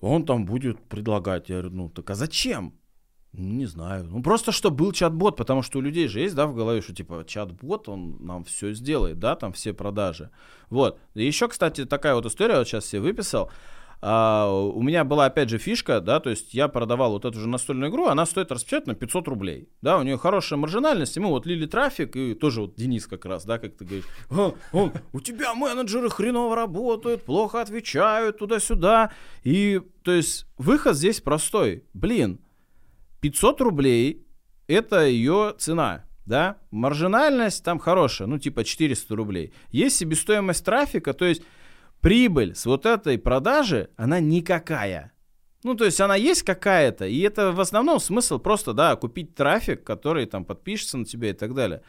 [0.00, 1.48] Он там будет предлагать.
[1.48, 2.74] Я говорю, ну, так а зачем?
[3.32, 4.04] Не знаю.
[4.04, 6.94] Ну, просто, что был чат-бот, потому что у людей же есть, да, в голове, что,
[6.94, 10.30] типа, чат-бот, он нам все сделает, да, там все продажи.
[10.70, 10.98] Вот.
[11.14, 13.50] И еще, кстати, такая вот история, вот сейчас себе выписал.
[14.02, 17.48] А, у меня была, опять же, фишка, да, то есть я продавал вот эту же
[17.48, 21.28] настольную игру, она стоит распечатать на 500 рублей, да, у нее хорошая маржинальность, и мы
[21.28, 24.92] вот лили трафик, и тоже вот Денис как раз, да, как ты говоришь, он, он,
[25.12, 29.12] у тебя менеджеры хреново работают, плохо отвечают туда-сюда,
[29.44, 32.40] и, то есть, выход здесь простой, блин,
[33.22, 34.26] 500 рублей
[34.66, 41.24] это ее цена, да, маржинальность там хорошая, ну, типа 400 рублей, есть себестоимость трафика, то
[41.24, 41.42] есть
[42.00, 45.12] прибыль с вот этой продажи, она никакая.
[45.64, 49.82] Ну, то есть она есть какая-то, и это в основном смысл просто, да, купить трафик,
[49.82, 51.82] который там подпишется на тебя и так далее.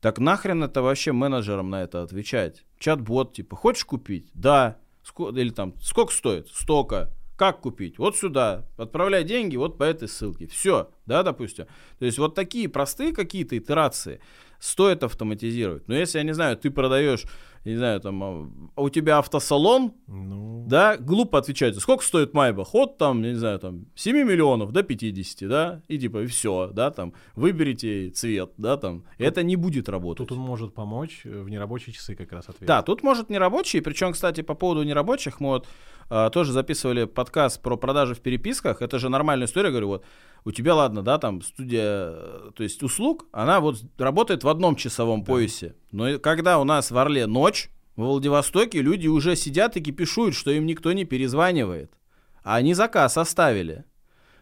[0.00, 2.64] Так нахрен это вообще менеджерам на это отвечать?
[2.78, 4.30] Чат-бот, типа, хочешь купить?
[4.32, 4.78] Да.
[5.04, 6.48] Ск- или там, сколько стоит?
[6.48, 7.10] Столько.
[7.36, 7.98] Как купить?
[7.98, 8.66] Вот сюда.
[8.78, 10.46] Отправляй деньги вот по этой ссылке.
[10.46, 11.66] Все, да, допустим.
[11.98, 14.20] То есть вот такие простые какие-то итерации
[14.58, 15.88] стоит автоматизировать.
[15.88, 17.24] Но если, я не знаю, ты продаешь
[17.64, 22.74] не знаю, там, а, а у тебя автосалон, Ну, да, глупо отвечать, сколько стоит Майбах?
[22.74, 27.12] От там, не знаю, там, 7 миллионов до 50, да, и типа, все, да, там,
[27.34, 30.28] выберите цвет, да, там, это не будет работать.
[30.28, 32.66] тут он может помочь э, в нерабочие часы как раз ответить.
[32.66, 35.68] Да, тут может нерабочий, причем, кстати, по поводу нерабочих, мы вот
[36.08, 40.04] а, тоже записывали подкаст про продажи в переписках, это же нормальная история, говорю, вот,
[40.44, 44.74] у тебя, ладно, да, там студия, э, то есть услуг, она вот работает в одном
[44.74, 47.59] часовом поясе, но когда у нас в Орле ночь,
[47.96, 51.92] в Владивостоке люди уже сидят и кипишуют, что им никто не перезванивает,
[52.42, 53.84] а они заказ оставили.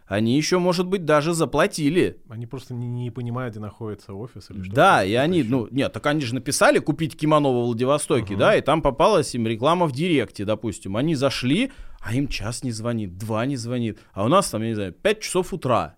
[0.06, 2.18] Они еще, может быть, даже заплатили.
[2.30, 4.72] Они просто не, не понимают, где находится офис или что.
[4.74, 8.38] Да, и они, ну, нет, так они же написали купить кимоно во Владивостоке, Ага.
[8.38, 10.96] да, и там попалась им реклама в директе, допустим.
[10.96, 14.68] Они зашли, а им час не звонит, два не звонит, а у нас там, я
[14.68, 15.96] не знаю, 5 часов утра.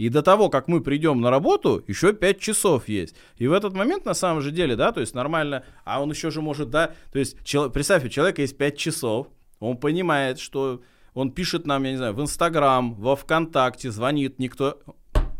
[0.00, 3.14] И до того, как мы придем на работу, еще 5 часов есть.
[3.36, 6.30] И в этот момент, на самом же деле, да, то есть нормально, а он еще
[6.30, 9.26] же может, да, то есть, чел- представь, у человека есть 5 часов,
[9.58, 10.80] он понимает, что
[11.12, 14.80] он пишет нам, я не знаю, в Инстаграм, во Вконтакте, звонит никто.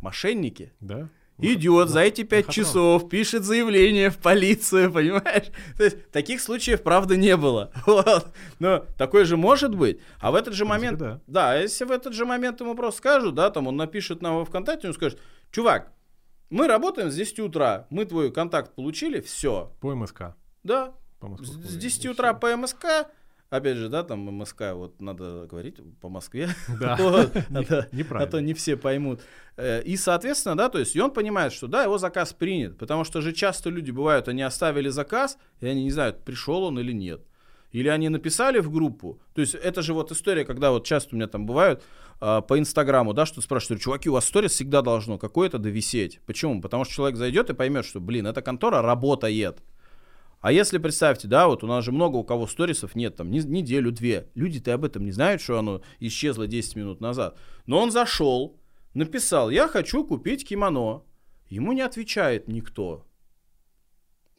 [0.03, 0.75] Мошенники.
[0.81, 1.09] Да?
[1.42, 5.46] Идет за эти пять часов, пишет заявление в полицию, понимаешь?
[5.76, 7.72] То есть таких случаев, правда, не было.
[7.87, 8.29] Вот.
[8.59, 10.00] Но такое же может быть.
[10.20, 10.98] А в этот же момент...
[11.26, 11.53] да.
[11.53, 14.44] а если в этот же момент ему просто скажут, да, там он напишет нам во
[14.44, 15.18] ВКонтакте, он скажет,
[15.50, 15.92] чувак,
[16.50, 19.72] мы работаем с 10 утра, мы твой контакт получили, все.
[19.81, 20.35] По МСК.
[20.62, 21.46] Да, По Москве.
[21.48, 22.11] с И 10 всё.
[22.12, 23.09] утра по МСК,
[23.50, 26.48] опять же, да, там МСК, вот надо говорить по Москве.
[26.80, 26.96] Да.
[28.22, 29.20] А то- не все поймут.
[29.56, 33.04] Э, И, соответственно, да, то есть, и он понимает, что да, его заказ принят, потому
[33.04, 36.92] что же часто люди бывают, они оставили заказ, и они не знают, пришел он или
[36.92, 37.20] нет.
[37.72, 39.20] Или они написали в группу.
[39.34, 41.82] То есть это же вот история, когда вот часто у меня там бывают
[42.20, 46.20] а, по Инстаграму, да, что спрашивают, чуваки, у вас сторис всегда должно какое-то довисеть.
[46.26, 46.60] Почему?
[46.60, 49.62] Потому что человек зайдет и поймет, что, блин, эта контора работает.
[50.40, 53.40] А если представьте, да, вот у нас же много у кого сторисов нет, там, не-
[53.40, 54.31] неделю-две.
[54.35, 57.38] Люди-то об этом не знают, что оно исчезло 10 минут назад.
[57.66, 58.59] Но он зашел,
[58.94, 61.03] написал, я хочу купить кимоно.
[61.50, 63.07] Ему не отвечает никто.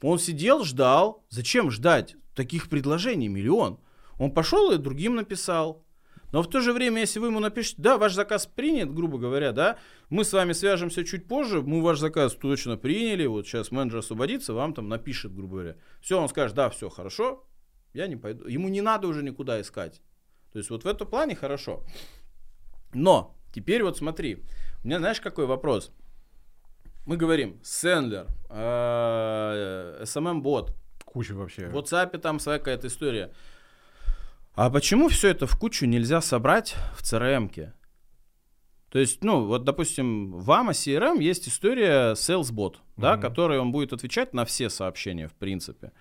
[0.01, 1.23] Он сидел, ждал.
[1.29, 2.15] Зачем ждать?
[2.35, 3.79] Таких предложений миллион.
[4.17, 5.85] Он пошел и другим написал.
[6.31, 9.51] Но в то же время, если вы ему напишете, да, ваш заказ принят, грубо говоря,
[9.51, 9.77] да,
[10.09, 14.53] мы с вами свяжемся чуть позже, мы ваш заказ точно приняли, вот сейчас менеджер освободится,
[14.53, 15.75] вам там напишет, грубо говоря.
[16.01, 17.45] Все, он скажет, да, все, хорошо,
[17.93, 18.47] я не пойду.
[18.47, 20.01] Ему не надо уже никуда искать.
[20.53, 21.83] То есть вот в этом плане хорошо.
[22.93, 24.43] Но теперь вот смотри,
[24.83, 25.91] у меня знаешь какой вопрос?
[27.05, 31.67] Мы говорим, сендлер, э, SMM-бот, Куча вообще.
[31.67, 33.33] в WhatsApp там своя какая-то история.
[34.53, 37.73] А почему все это в кучу нельзя собрать в CRM-ке?
[38.89, 43.21] То есть, ну, вот, допустим, в AMA CRM есть история SalesBot, да, Мгм.
[43.21, 45.93] который он будет отвечать на все сообщения, в принципе.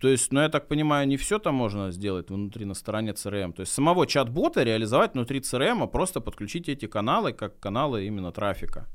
[0.00, 3.52] То есть, ну, я так понимаю, не все там можно сделать внутри на стороне CRM.
[3.52, 8.30] То есть, самого чат-бота реализовать внутри CRM, а просто подключить эти каналы как каналы именно
[8.30, 8.86] трафика.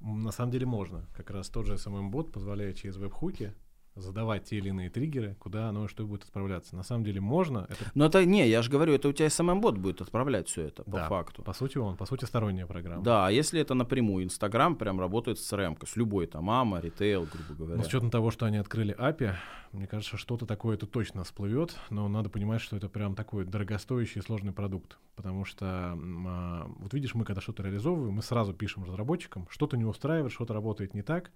[0.00, 1.06] На самом деле можно.
[1.16, 3.54] Как раз тот же SMM-бот позволяет через веб-хуки
[4.00, 6.76] задавать те или иные триггеры, куда оно и что будет отправляться.
[6.76, 7.66] На самом деле можно.
[7.68, 10.84] Это, Но это не, я же говорю, это у тебя SMM-бот будет отправлять все это
[10.84, 11.42] по да, факту.
[11.42, 13.02] По сути он, по сути сторонняя программа.
[13.02, 17.26] Да, а если это напрямую, Инстаграм прям работает с CRM, с любой там мама, ритейл,
[17.30, 17.76] грубо говоря.
[17.76, 19.34] Но с учетом того, что они открыли API,
[19.72, 24.20] мне кажется, что-то такое это точно всплывет, но надо понимать, что это прям такой дорогостоящий
[24.20, 24.98] и сложный продукт.
[25.14, 29.84] Потому что, а, вот видишь, мы когда что-то реализовываем, мы сразу пишем разработчикам, что-то не
[29.84, 31.32] устраивает, что-то работает не так,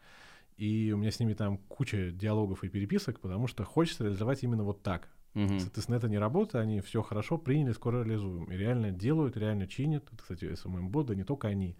[0.56, 4.64] и у меня с ними там куча диалогов и переписок, потому что хочется реализовать именно
[4.64, 5.08] вот так.
[5.34, 5.60] Мгм.
[5.60, 8.44] Соответственно, это не работа, они все хорошо приняли, скоро реализуем.
[8.44, 10.04] И реально делают, реально чинят.
[10.12, 11.76] Это, кстати, SMM-бот, да не только они.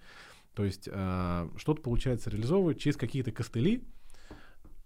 [0.55, 3.85] То есть а, что-то получается реализовывать через какие-то костыли.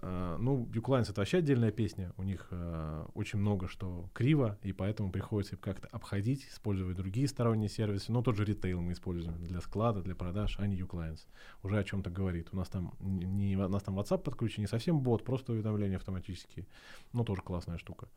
[0.09, 2.13] А, ну, Uclines это вообще отдельная песня.
[2.17, 7.69] У них а, очень много что криво, и поэтому приходится как-то обходить, использовать другие сторонние
[7.69, 8.13] сервисы.
[8.13, 11.27] Но тот же ритейл мы используем для склада, для продаж, а не Uclines.
[11.65, 12.51] Уже о чем-то говорит.
[12.53, 16.69] У нас там не, у нас там WhatsApp подключен, не совсем бот, просто уведомления автоматические.
[17.13, 18.09] Но тоже классная штука.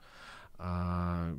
[0.59, 1.35] А,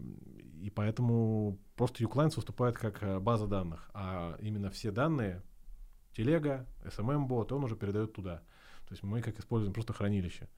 [0.60, 5.42] и поэтому просто Uclines выступает как э, база данных, а именно все данные,
[6.12, 8.42] телега, SMM-бот, он уже передает туда.
[8.90, 10.48] То есть мы как используем просто хранилище.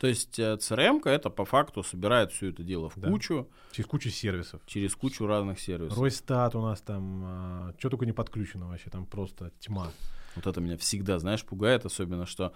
[0.00, 3.10] То есть э, CRM это по факту собирает все это дело в Да.
[3.10, 4.62] кучу Через кучу сервисов.
[4.66, 5.98] через кучу разных сервисов.
[5.98, 9.90] Ройстат у нас там, что только не подключено вообще, там просто тьма.
[10.36, 12.54] Вот это меня всегда, знаешь, пугает, особенно что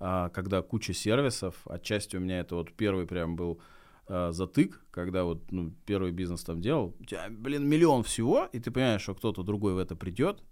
[0.00, 3.60] а, когда куча сервисов, отчасти у меня это вот первый прям был
[4.06, 8.58] а, затык, когда вот ну, первый бизнес там делал, у тебя, блин, миллион всего, и
[8.58, 10.42] ты понимаешь, что кто-то другой в это придет,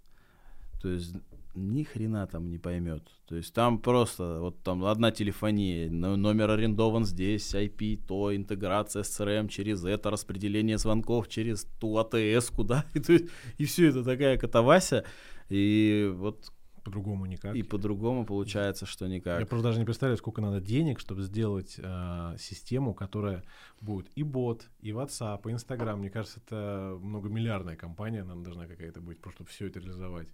[0.81, 1.15] то есть
[1.55, 3.03] ни хрена там не поймет.
[3.25, 9.19] То есть там просто вот там одна телефония, номер арендован здесь, IP, то, интеграция с
[9.19, 13.25] CRM через это, распределение звонков через ту АТС, куда, и, то есть,
[13.57, 15.05] и все это такая катавася.
[15.49, 16.51] И вот
[16.83, 17.55] по-другому никак.
[17.55, 19.39] И по-другому получается, что никак.
[19.39, 23.43] Я просто даже не представляю, сколько надо денег, чтобы сделать э, систему, которая
[23.81, 25.99] будет и бот, и WhatsApp, и Instagram.
[25.99, 30.27] Мне кажется, это многомиллиардная компания, она должна какая-то быть, просто чтобы все это реализовать.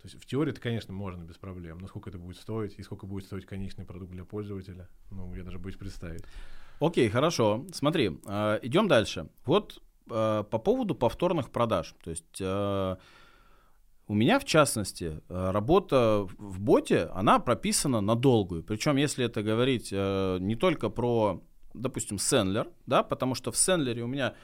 [0.00, 2.82] То есть в теории это, конечно, можно без проблем, но сколько это будет стоить и
[2.82, 6.22] сколько будет стоить конечный продукт для пользователя, ну, я даже боюсь представить.
[6.80, 7.64] Окей, хорошо.
[7.72, 9.28] Смотри, э, идем дальше.
[9.46, 11.94] Вот э, по поводу повторных продаж.
[12.04, 12.96] То есть э,
[14.08, 18.62] у меня, в частности, э, работа в боте, она прописана на долгую.
[18.62, 21.42] Причем, если это говорить э, не только про,
[21.74, 24.34] допустим, Сендлер, да, потому что в Сендлере у меня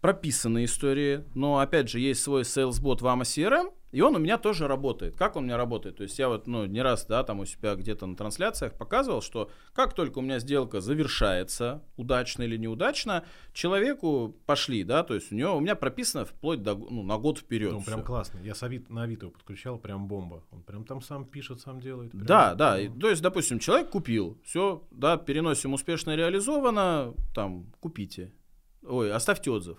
[0.00, 4.36] прописанные истории, но, опять же, есть свой SalesBot в AMA CRM, и он у меня
[4.36, 5.16] тоже работает.
[5.16, 5.96] Как он у меня работает?
[5.96, 9.22] То есть я вот, ну, не раз, да, там у себя где-то на трансляциях показывал,
[9.22, 15.32] что как только у меня сделка завершается, удачно или неудачно, человеку пошли, да, то есть
[15.32, 17.72] у него, у меня прописано вплоть до, ну, на год вперед.
[17.72, 18.38] Ну, прям классно.
[18.40, 20.44] Я с Авито, на Авито подключал, прям бомба.
[20.50, 22.12] Он прям там сам пишет, сам делает.
[22.12, 22.78] Прям, да, да.
[22.78, 28.32] И, то есть, допустим, человек купил, все, да, переносим успешно реализовано, там, купите.
[28.82, 29.78] Ой, оставьте отзыв.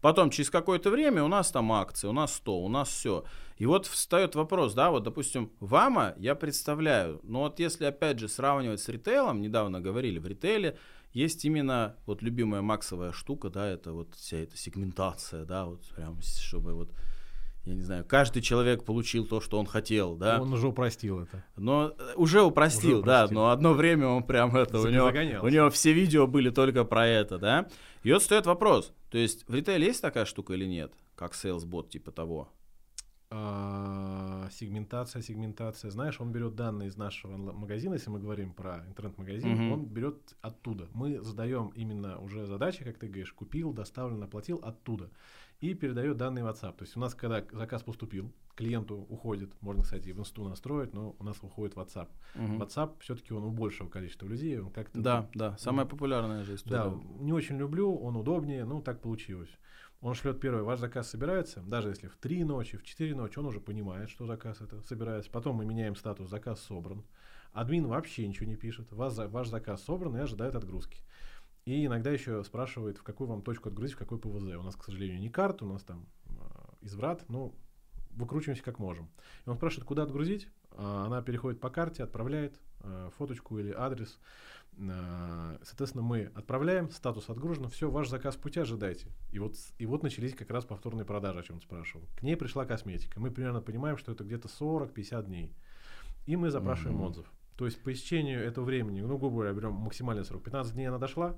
[0.00, 3.24] Потом через какое-то время у нас там акции, у нас 100, у нас все.
[3.56, 8.28] И вот встает вопрос, да, вот, допустим, ВАМа я представляю, но вот если, опять же,
[8.28, 10.78] сравнивать с ритейлом, недавно говорили, в ритейле
[11.12, 16.20] есть именно вот любимая максовая штука, да, это вот вся эта сегментация, да, вот прям,
[16.22, 16.90] чтобы вот
[17.68, 20.40] я не знаю, каждый человек получил то, что он хотел, да.
[20.40, 21.44] Он уже упростил это.
[21.56, 25.48] Но э, уже упростил, уже да, но одно время он прям это, у него, у
[25.48, 27.68] него все видео были только про это, да.
[28.04, 31.90] И вот стоит вопрос, то есть в ритейле есть такая штука или нет, как сейлсбот
[31.90, 32.48] типа того?
[33.30, 35.90] А, сегментация, сегментация.
[35.90, 39.72] Знаешь, он берет данные из нашего магазина, если мы говорим про интернет-магазин, mm-hmm.
[39.74, 40.88] он берет оттуда.
[40.94, 45.10] Мы задаем именно уже задачи, как ты говоришь, купил, доставлен, оплатил оттуда
[45.60, 46.76] и передает данные в WhatsApp.
[46.76, 51.16] То есть у нас, когда заказ поступил, клиенту уходит, можно, кстати, в инсту настроить, но
[51.18, 52.08] у нас уходит WhatsApp.
[52.34, 52.62] Угу.
[52.62, 55.00] WhatsApp все-таки он у большего количества людей, он как-то...
[55.00, 56.90] Да, да, самая популярная же история.
[56.90, 59.50] Да, не очень люблю, он удобнее, ну так получилось.
[60.00, 63.46] Он шлет первый, ваш заказ собирается, даже если в 3 ночи, в 4 ночи, он
[63.46, 65.30] уже понимает, что заказ это собирается.
[65.30, 67.04] Потом мы меняем статус, заказ собран.
[67.52, 68.92] Админ вообще ничего не пишет.
[68.92, 70.98] Вас, ваш заказ собран и ожидает отгрузки.
[71.68, 74.56] И иногда еще спрашивает, в какую вам точку отгрузить, в какой ПВЗ.
[74.56, 76.32] У нас, к сожалению, не карта, у нас там э,
[76.80, 77.52] изврат, но
[78.12, 79.10] выкручиваемся как можем.
[79.44, 80.48] И он спрашивает, куда отгрузить.
[80.70, 84.18] Э, она переходит по карте, отправляет э, фоточку или адрес.
[84.78, 89.08] Соответственно, мы отправляем, статус отгружен, все, ваш заказ в пути ожидайте.
[89.30, 92.06] И вот, и вот начались как раз повторные продажи, о чем ты спрашивал.
[92.16, 93.20] К ней пришла косметика.
[93.20, 95.52] Мы примерно понимаем, что это где-то 40-50 дней.
[96.24, 97.06] И мы запрашиваем mm-hmm.
[97.08, 97.26] отзыв.
[97.56, 100.98] То есть по истечению этого времени, ну, грубо говоря, берем максимальный срок, 15 дней она
[100.98, 101.36] дошла,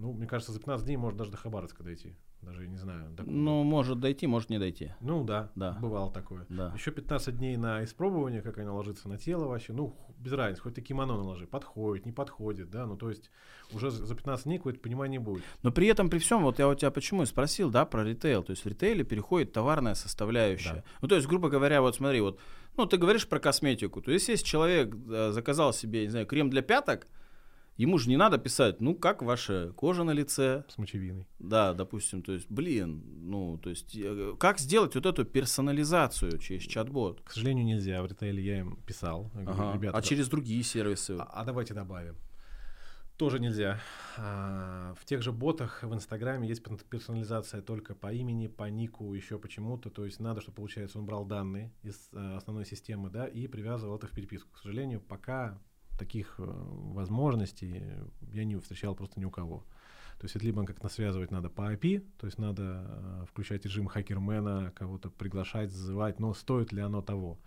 [0.00, 2.16] ну, мне кажется, за 15 дней можно даже до Хабаровска дойти.
[2.40, 3.10] Даже, не знаю.
[3.10, 3.22] До...
[3.24, 4.94] Ну, может дойти, может не дойти.
[5.02, 5.72] Ну, да, да.
[5.72, 6.46] бывало такое.
[6.48, 6.72] Да.
[6.74, 9.74] Еще 15 дней на испробование, как она ложится на тело вообще.
[9.74, 11.46] Ну, без разницы, хоть ты кимоно наложи.
[11.46, 12.86] Подходит, не подходит, да.
[12.86, 13.30] Ну, то есть
[13.72, 15.44] уже за 15 дней какое-то понимание будет.
[15.62, 18.42] Но при этом, при всем, вот я у тебя почему и спросил, да, про ритейл.
[18.42, 20.76] То есть в ритейле переходит товарная составляющая.
[20.76, 20.84] Да.
[21.02, 22.40] Ну, то есть, грубо говоря, вот смотри, вот,
[22.78, 24.00] ну, ты говоришь про косметику.
[24.00, 27.06] То есть, если человек э, заказал себе, не знаю, крем для пяток,
[27.80, 30.64] Ему же не надо писать, ну, как ваша кожа на лице.
[30.68, 31.26] С мочевиной.
[31.38, 36.64] Да, допустим, то есть, блин, ну, то есть, э, как сделать вот эту персонализацию через
[36.64, 37.22] чат-бот?
[37.22, 38.02] К сожалению, нельзя.
[38.02, 39.30] В ритейле я им писал.
[39.32, 39.52] ага.
[39.54, 41.16] говорю, Ребята, а через другие сервисы?
[41.18, 42.16] А, а давайте добавим.
[43.16, 43.80] Тоже нельзя.
[44.18, 49.38] А, в тех же ботах в Инстаграме есть персонализация только по имени, по нику, еще
[49.38, 49.88] почему-то.
[49.88, 53.96] То есть надо, чтобы, получается, он брал данные из а, основной системы, да, и привязывал
[53.96, 54.50] это в переписку.
[54.52, 55.58] К сожалению, пока
[56.00, 57.82] таких э, возможностей
[58.32, 59.64] я не встречал просто ни у кого.
[60.18, 63.86] То есть это либо как-то связывать надо по API, то есть надо э, включать режим
[63.86, 67.38] хакермена, кого-то приглашать, зазывать, но стоит ли оно того?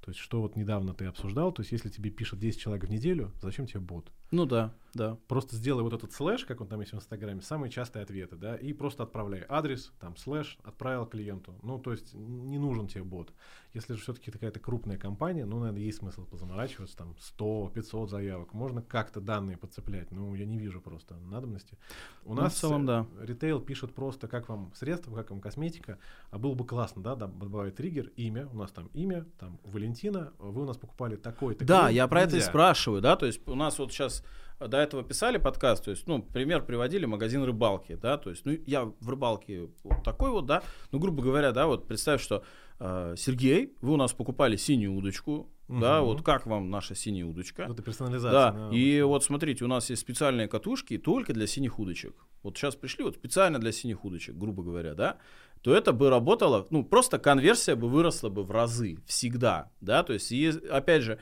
[0.00, 2.90] То есть что вот недавно ты обсуждал, то есть если тебе пишет 10 человек в
[2.90, 4.12] неделю, зачем тебе бот?
[4.30, 5.16] Ну да, да.
[5.28, 8.56] Просто сделай вот этот слэш, как он там есть в Инстаграме, самые частые ответы, да,
[8.56, 11.54] и просто отправляй адрес, там, слэш, отправил клиенту.
[11.62, 13.32] Ну, то есть не нужен тебе бот.
[13.72, 18.52] Если же все-таки какая-то крупная компания, ну, наверное, есть смысл позаморачиваться, там, 100, 500 заявок.
[18.52, 21.78] Можно как-то данные подцеплять, ну, я не вижу просто надобности.
[22.24, 23.06] У ну, нас в целом, да.
[23.20, 25.98] ритейл пишет просто, как вам средства, как вам косметика,
[26.30, 30.62] а было бы классно, да, добавить триггер, имя, у нас там имя, там, Валентина, вы
[30.62, 31.64] у нас покупали такой-то.
[31.64, 34.19] Да, я про это и спрашиваю, да, то есть у нас вот сейчас
[34.58, 38.52] до этого писали подкаст, то есть, ну, пример приводили магазин рыбалки, да, то есть, ну,
[38.66, 40.62] я в рыбалке вот такой вот, да,
[40.92, 42.44] ну, грубо говоря, да, вот представь, что
[42.78, 47.62] э, Сергей, вы у нас покупали синюю удочку, да, вот как вам наша синяя удочка?
[47.62, 48.32] Это персонализация.
[48.32, 52.14] Да, да, и вот смотрите, у нас есть специальные катушки только для синих удочек.
[52.42, 55.18] Вот сейчас пришли вот специально для синих удочек, грубо говоря, да,
[55.62, 60.12] то это бы работало, ну, просто конверсия бы выросла бы в разы, всегда, да, то
[60.12, 61.20] есть, е- опять же,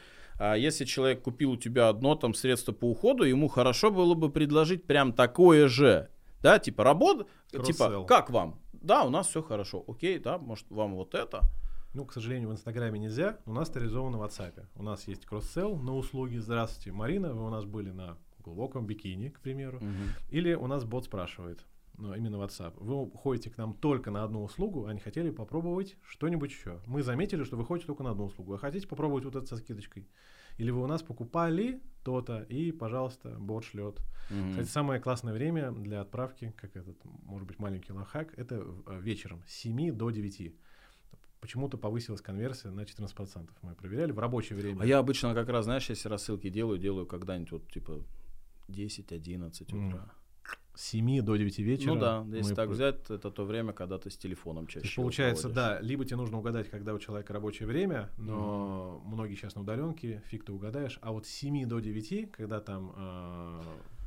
[0.56, 4.84] если человек купил у тебя одно там средство по уходу, ему хорошо было бы предложить
[4.86, 6.08] прям такое же,
[6.40, 8.60] да, типа работа, типа, как вам?
[8.72, 11.42] Да, у нас все хорошо, окей, да, может вам вот это,
[11.94, 13.38] Ну, к сожалению, в Инстаграме нельзя.
[13.46, 14.66] У нас это реализовано в WhatsApp.
[14.76, 16.36] У нас есть кросс-селл на услуги.
[16.36, 19.80] Здравствуйте, Марина, вы у нас были на глубоком бикини, к примеру.
[20.30, 21.64] Или у нас бот спрашивает,
[21.98, 22.74] именно WhatsApp.
[22.76, 26.80] Вы ходите к нам только на одну услугу, а не хотели попробовать что-нибудь еще.
[26.86, 29.56] Мы заметили, что вы ходите только на одну услугу, а хотите попробовать вот это со
[29.56, 30.08] скидочкой.
[30.58, 34.00] Или вы у нас покупали то-то, и, пожалуйста, бот шлет.
[34.30, 34.50] Мгм.
[34.50, 39.42] Кстати, самое классное время для отправки, как этот, может быть, маленький лайфхак, это э, вечером
[39.46, 40.54] с 7 до 9.
[41.40, 43.50] Почему-то повысилась конверсия на 14%.
[43.62, 44.82] Мы проверяли в рабочее время.
[44.82, 48.02] А я обычно как раз, знаешь, если рассылки делаю, делаю когда-нибудь вот типа
[48.68, 49.88] 10-11 Мгм.
[49.88, 50.12] утра.
[50.17, 50.17] С
[50.78, 51.94] 7 до 9 вечера.
[51.94, 54.96] Ну да, если так взять, это то время, когда ты с телефоном То чаще есть
[54.96, 55.80] получается, проводишь.
[55.80, 60.22] да, либо тебе нужно угадать, когда у человека рабочее время, но многие сейчас на удаленке,
[60.26, 60.98] фиг ты угадаешь.
[61.02, 63.62] А вот с 7 до 9, когда там э,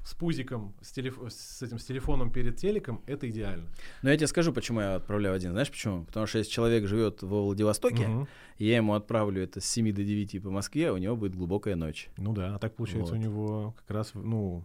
[0.06, 3.68] с пузиком, с, телеф- с этим с телефоном перед телеком, это идеально.
[4.02, 5.52] Но я тебе скажу, почему я отправляю один.
[5.52, 6.06] Знаешь почему?
[6.06, 10.04] Потому что если человек живет во Владивостоке, и я ему отправлю это с 7 до
[10.04, 12.10] 9 по Москве, у него будет глубокая ночь.
[12.18, 13.20] Ну да, а так получается Вот.
[13.20, 14.64] у него как раз, ну,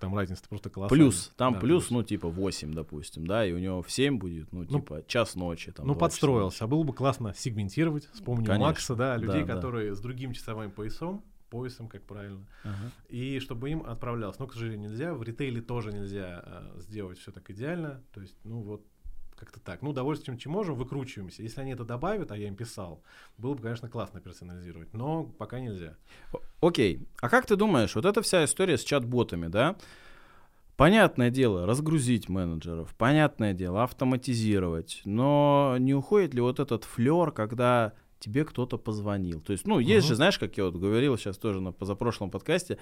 [0.00, 1.06] там разница просто колоссальная.
[1.10, 4.52] Плюс, там Да, плюс, ну, типа 8, допустим, да, и у него в 7 будет,
[4.52, 5.70] ну, Ну, типа час ночи.
[5.72, 6.64] Там, ну, два часа подстроился.
[6.64, 8.08] А было бы классно сегментировать.
[8.24, 8.58] Конечно.
[8.58, 9.54] Макса, да, людей, Да, да.
[9.54, 12.46] которые с другим часовым поясом, поясом, как правильно.
[12.64, 12.90] Ага.
[13.08, 14.38] и чтобы им отправлялось.
[14.38, 15.14] Но, к сожалению, нельзя.
[15.14, 18.02] В ритейле тоже нельзя э, сделать все так идеально.
[18.12, 18.86] То есть, ну вот,
[19.40, 19.80] как-то так.
[19.80, 21.42] Ну, удовольствием, чем можем, выкручиваемся.
[21.42, 23.02] Если они это добавят, а я им писал,
[23.38, 24.92] было бы, конечно, классно персонализировать.
[24.92, 25.96] Но пока нельзя.
[26.60, 29.76] Окей, а как ты думаешь, вот эта вся история с чат-ботами, да?
[30.76, 37.92] Понятное дело, разгрузить менеджеров, понятное дело, автоматизировать, но не уходит ли вот этот флер, когда
[38.18, 39.40] тебе кто-то позвонил?
[39.40, 40.08] То есть, ну, есть Мгм.
[40.08, 42.78] же, знаешь, как я вот говорил сейчас тоже на позапрошлом подкасте,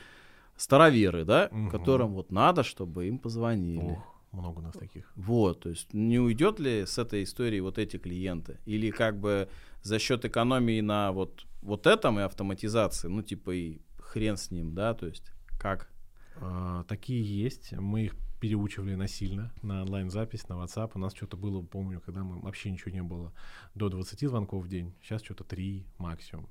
[0.56, 1.70] староверы, да, Мгм.
[1.70, 3.92] которым вот надо, чтобы им позвонили.
[3.92, 5.10] Ох, много у нас таких.
[5.16, 8.58] Вот, то есть не уйдет ли с этой истории вот эти клиенты?
[8.66, 9.48] Или как бы
[9.82, 14.74] за счет экономии на вот, вот этом и автоматизации, ну типа и хрен с ним,
[14.74, 15.90] да, то есть как?
[16.36, 17.72] А, такие есть.
[17.72, 20.92] Мы их переучивали насильно на онлайн-запись, на WhatsApp.
[20.94, 23.32] У нас что-то было, помню, когда мы вообще ничего не было,
[23.74, 24.94] до 20 звонков в день.
[25.02, 26.48] Сейчас что-то 3 максимум.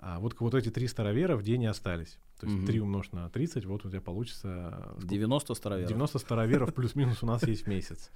[0.00, 2.18] А вот, вот эти три старовера в день и остались.
[2.38, 2.66] То есть Мгм.
[2.66, 4.90] 3 умножить на 30, вот у тебя получится...
[4.92, 5.08] сколько?
[5.08, 5.88] 90 староверов.
[5.88, 8.12] 90 староверов плюс-минус у нас есть в месяц.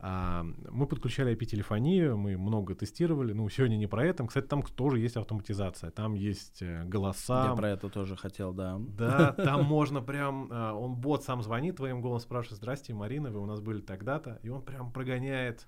[0.00, 3.34] А, мы подключали IP-телефонию, мы много тестировали.
[3.34, 4.26] Ну, сегодня не про это.
[4.26, 5.90] Кстати, там тоже есть автоматизация.
[5.90, 7.48] Там есть э, голоса.
[7.50, 8.78] Я про это тоже хотел, да.
[8.78, 13.40] Да, там можно прям, а, он бот сам звонит твоим голосом, спрашивает, здрасте, Марина, вы
[13.40, 15.66] у нас были тогда-то, и он прям прогоняет,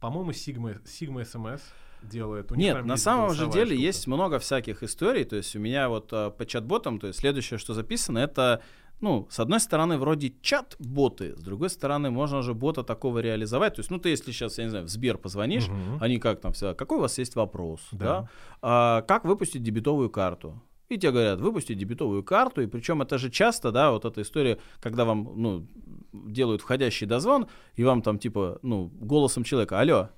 [0.00, 1.62] по-моему, Sigma, Sigma SMS
[2.02, 2.52] делает.
[2.52, 3.82] У Нет, на самом же деле штука.
[3.82, 5.24] есть много всяких историй.
[5.24, 8.62] То есть у меня вот а, по чат-ботам, то есть следующее, что записано, это,
[9.00, 13.74] ну, с одной стороны, вроде чат-боты, с другой стороны, можно же бота такого реализовать.
[13.74, 15.98] То есть, ну, ты если сейчас, я не знаю, в Сбер позвонишь, Мгм.
[16.00, 17.98] они как там всегда, какой у вас есть вопрос, да?
[17.98, 18.28] Да.
[18.62, 20.62] А, как выпустить дебетовую карту?
[20.88, 24.58] И тебе говорят, выпустить дебетовую карту, и причем это же часто, да, вот эта история,
[24.78, 25.66] когда вам, ну,
[26.12, 27.46] делают входящий дозвон,
[27.76, 30.10] и вам там, типа, ну, голосом человека, алло,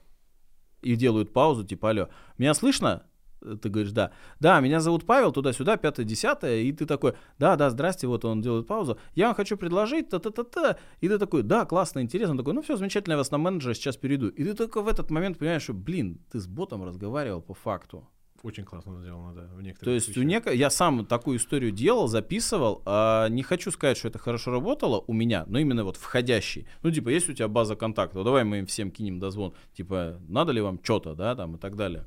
[0.85, 2.09] и делают паузу, типа, алло,
[2.39, 3.05] меня слышно?
[3.41, 4.11] Ты говоришь, да.
[4.41, 8.41] Да, меня зовут Павел, туда-сюда, пятое, десятое, и ты такой, да, да, здрасте, вот он
[8.41, 12.55] делает паузу, я вам хочу предложить, та-та-та-та, и ты такой, да, классно, интересно, Он такой,
[12.55, 14.29] ну все, замечательно, я вас на менеджера сейчас перейду.
[14.29, 18.09] И ты только в этот момент понимаешь, что, блин, ты с ботом разговаривал по факту.
[18.45, 20.45] Очень классно сделано, да, в некоторых То есть у случаях.
[20.45, 20.51] неко...
[20.51, 25.15] я сам такую историю делал, записывал, а не хочу сказать, что это хорошо работало у
[25.15, 26.67] меня, но именно вот входящий.
[26.83, 30.53] Ну, типа, есть у тебя база контактов, давай мы им всем кинем дозвон, типа, надо
[30.53, 32.05] ли вам что-то, да, там и так далее.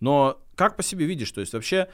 [0.00, 1.90] Но как по себе видишь, то есть вообще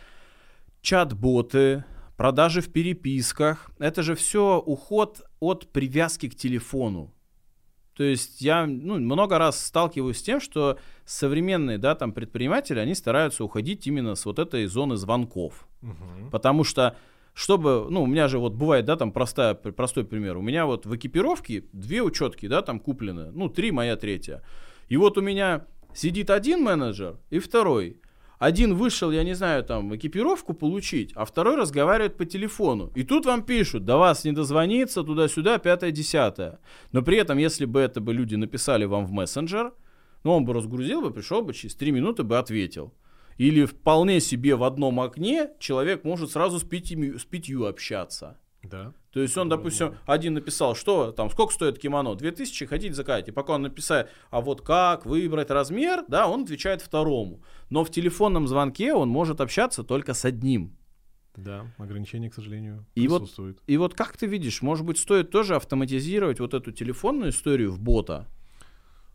[0.83, 1.85] чат-боты,
[2.17, 7.13] продажи в переписках, это же все уход от привязки к телефону.
[7.95, 12.95] То есть я ну, много раз сталкиваюсь с тем, что современные да, там, предприниматели, они
[12.95, 15.67] стараются уходить именно с вот этой зоны звонков.
[15.83, 16.31] Мгм.
[16.31, 16.97] Потому что,
[17.35, 20.37] чтобы, ну, у меня же вот бывает, да, там простая, простой пример.
[20.37, 24.43] У меня вот в экипировке две учетки, да, там куплены, ну, три, моя третья.
[24.89, 28.01] И вот у меня сидит один менеджер и второй.
[28.41, 32.91] Один вышел, я не знаю, там, экипировку получить, а второй разговаривает по телефону.
[32.97, 36.59] И тут вам пишут, до вас не дозвониться, туда-сюда, пятое, десятое.
[36.91, 39.73] Но при этом, если бы это бы люди написали вам в мессенджер,
[40.25, 42.93] Ну, он бы разгрузил бы, пришел бы, через 3 минуты бы ответил.
[43.39, 48.39] Или вполне себе в одном окне человек может сразу с пятью, с пятью общаться.
[48.63, 48.93] Да.
[49.13, 52.15] То есть он, допустим, один написал, что там, сколько стоит кимоно?
[52.15, 53.29] 2000, хотите заказать.
[53.29, 57.43] И пока он написал, а вот как выбрать размер, да, он отвечает второму.
[57.71, 60.77] Но в телефонном звонке он может общаться только с одним.
[61.37, 63.59] Да, ограничения, к сожалению, И вот- присутствуют.
[63.67, 67.81] И вот как ты видишь, может быть, стоит тоже автоматизировать вот эту телефонную историю в
[67.81, 68.29] бота?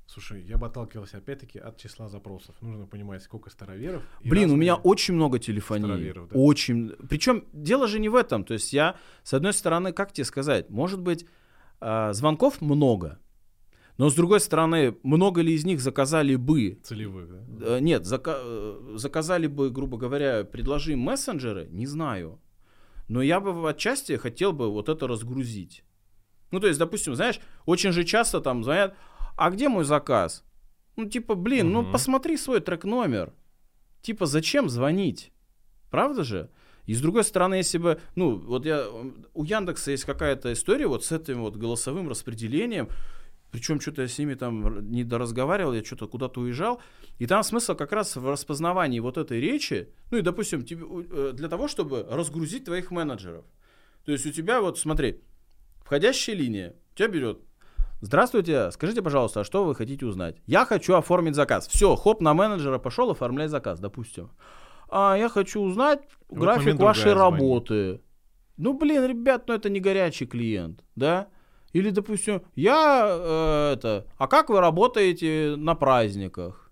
[0.07, 2.55] Слушай, я бы отталкивался опять-таки от числа запросов.
[2.61, 4.03] Нужно понимать, сколько староверов.
[4.23, 5.83] Блин, у меня очень много телефонии.
[5.85, 6.39] староверов, да?
[6.39, 6.91] Очень.
[7.09, 8.43] Причем дело же не в этом.
[8.43, 11.25] То есть я, с одной стороны, как тебе сказать, может быть,
[11.79, 13.19] а, звонков много.
[13.97, 17.77] Но с другой стороны, много ли из них заказали бы целевых, да?
[17.77, 22.39] Э, Нет, зака- э, заказали бы, грубо говоря, предложи мессенджеры, не знаю.
[23.07, 25.83] Но я бы отчасти хотел бы вот это разгрузить.
[26.51, 28.95] Ну, то есть, допустим, знаешь, очень же часто там звонят,
[29.37, 30.43] а где мой заказ?
[30.95, 31.91] Ну, типа, блин, ну Мгм.
[31.91, 33.33] посмотри свой трек-номер.
[34.01, 35.31] Типа, зачем звонить?
[35.91, 36.49] Правда же?
[36.85, 38.85] И с другой стороны, если бы, ну, вот я,
[39.33, 42.89] у Яндекса есть какая-то история вот с этим вот голосовым распределением,
[43.51, 46.79] причем что-то я с ними там не доразговаривал, я что-то куда-то уезжал,
[47.17, 51.31] и там смысл как раз в распознавании вот этой речи, ну и, допустим, тебе, э,
[51.33, 53.45] для того, чтобы разгрузить твоих менеджеров.
[54.05, 55.21] То есть у тебя вот, смотри,
[55.83, 57.39] входящая линия, тебя берет,
[58.05, 60.35] Здравствуйте, скажите, пожалуйста, а что вы хотите узнать?
[60.45, 61.67] Я хочу оформить заказ.
[61.67, 64.29] Все, хоп, на менеджера пошел, оформляй заказ, допустим.
[64.89, 67.17] А я хочу узнать в этот график вашей другая звонит.
[67.17, 68.01] работы.
[68.57, 71.29] Ну, блин, ребят, ну это не горячий клиент, да?
[71.73, 76.69] Или, допустим, я э, это, а как вы работаете на праздниках?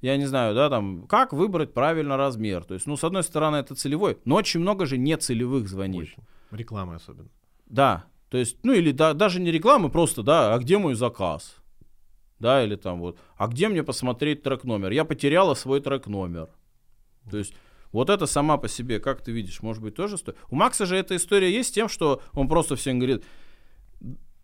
[0.00, 2.64] Я не знаю, да, там, как выбрать правильно размер?
[2.64, 6.04] То есть, ну, с одной стороны, это целевой, но очень много же нецелевых звонит.
[6.04, 6.22] Очень.
[6.52, 7.28] Рекламы особенно.
[7.66, 11.56] Да, то есть, ну или да, даже не реклама, просто, да, а где мой заказ?
[12.38, 14.92] Да, или там вот, а где мне посмотреть трек-номер?
[14.92, 16.48] Я потеряла свой трек-номер.
[17.30, 17.54] То есть,
[17.90, 20.36] вот это сама по себе, как ты видишь, может быть, тоже стоит.
[20.50, 23.24] У Макса же эта история есть с тем, что он просто всем говорит,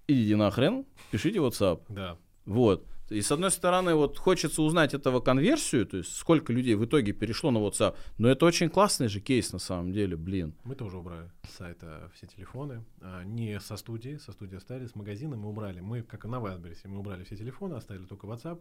[0.09, 1.83] идите нахрен, пишите WhatsApp.
[1.89, 2.17] Да.
[2.47, 2.87] Вот.
[3.15, 7.13] И с одной стороны, вот хочется узнать этого конверсию, то есть сколько людей в итоге
[7.13, 7.97] перешло на WhatsApp.
[8.19, 10.55] Но это очень классный же кейс на самом деле, блин.
[10.65, 12.85] Мы тоже убрали с сайта все телефоны.
[13.01, 15.81] А, не со студии, со студии оставили, с магазина мы убрали.
[15.81, 18.61] Мы, как и на Wildberries, мы убрали все телефоны, оставили только WhatsApp.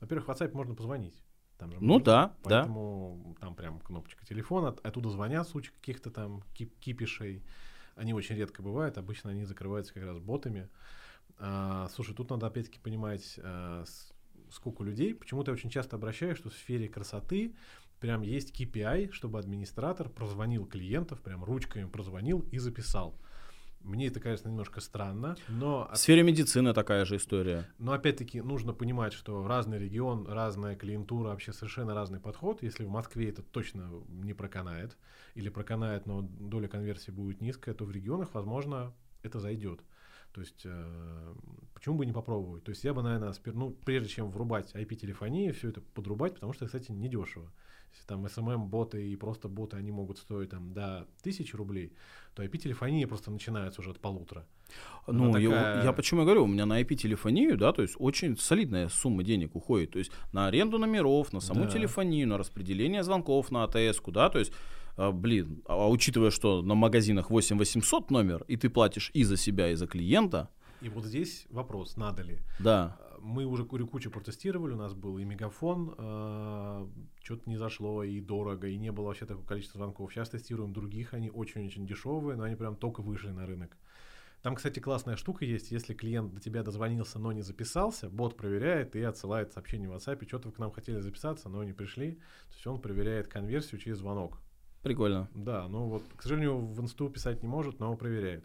[0.00, 1.14] Во-первых, в WhatsApp можно позвонить.
[1.58, 2.34] Там же Ну можно, да, да.
[2.42, 7.42] Поэтому там прям кнопочка телефона, от- оттуда звонят в случае каких-то там кип- кипишей.
[7.96, 10.70] Они очень редко бывают, обычно они закрываются как раз ботами.
[11.40, 13.84] А, слушай, тут надо опять-таки понимать, а,
[14.50, 15.14] сколько людей.
[15.14, 17.54] Почему-то я очень часто обращаюсь, что в сфере красоты
[17.98, 23.18] прям есть KPI, чтобы администратор прозвонил клиентов, прям ручками прозвонил и записал.
[23.80, 27.66] Мне это, конечно, немножко странно, но В сфере медицины такая же история.
[27.78, 32.62] но опять-таки нужно понимать, что разный регион, разная клиентура, вообще совершенно разный подход.
[32.62, 34.98] Если в Москве это точно не проканает,
[35.34, 39.80] или проканает, но доля конверсии будет низкая, то в регионах, возможно, это зайдет.
[40.32, 41.34] То есть, э,
[41.74, 42.62] почему бы не попробовать?
[42.64, 46.52] То есть, я бы, наверное, спер- ну, прежде чем врубать IP-телефонию, все это подрубать, потому
[46.52, 47.50] что, кстати, недешево.
[47.92, 51.92] Если там SMM-боты и просто боты, они могут стоить там до тысячи рублей,
[52.34, 54.46] то IP-телефония просто начинается уже от полутора.
[55.08, 58.36] Ну, Она я, такая- я почему говорю, у меня на IP-телефонию, да, то есть очень
[58.38, 61.70] солидная сумма денег уходит, то есть на аренду номеров, на саму Да.
[61.72, 64.52] телефонию, на распределение звонков на АТС, да, то есть,
[64.96, 69.74] блин, а учитывая, что на магазинах 8800 номер, и ты платишь и за себя, и
[69.74, 70.48] за клиента,
[70.80, 72.38] И вот здесь вопрос, надо ли.
[72.58, 75.90] да, Мы уже кучу протестировали, у нас был и мегафон,
[77.22, 80.12] что-то не зашло, и дорого, и не было вообще такого количества звонков.
[80.12, 83.76] Сейчас тестируем других, они очень-очень дешевые, но они прям только вышли на рынок.
[84.42, 88.96] Там, кстати, классная штука есть, если клиент до тебя дозвонился, но не записался, бот проверяет
[88.96, 92.12] и отсылает сообщение в WhatsApp, что-то вы к нам хотели записаться, но не пришли.
[92.12, 94.40] То есть он проверяет конверсию через звонок.
[94.82, 95.28] Прикольно.
[95.34, 98.44] Да, ну вот, к сожалению, в инсту писать не может, но проверяет.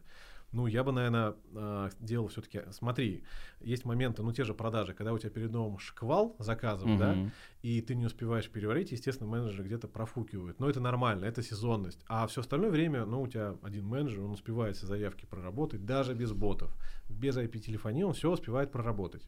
[0.52, 2.62] Ну, я бы, наверное, э, делал все-таки.
[2.72, 3.24] Смотри,
[3.60, 7.32] есть моменты, ну, те же продажи, когда у тебя перед новым шквал заказов, да, Мгм.
[7.62, 10.60] и ты не успеваешь переварить, естественно, менеджеры где-то профукивают.
[10.62, 12.06] Но это нормально, это сезонность.
[12.08, 16.14] А все остальное время, ну, у тебя один менеджер, он успевает все заявки проработать, даже
[16.14, 16.74] без ботов.
[17.10, 19.28] Без IP-телефонии он все успевает проработать.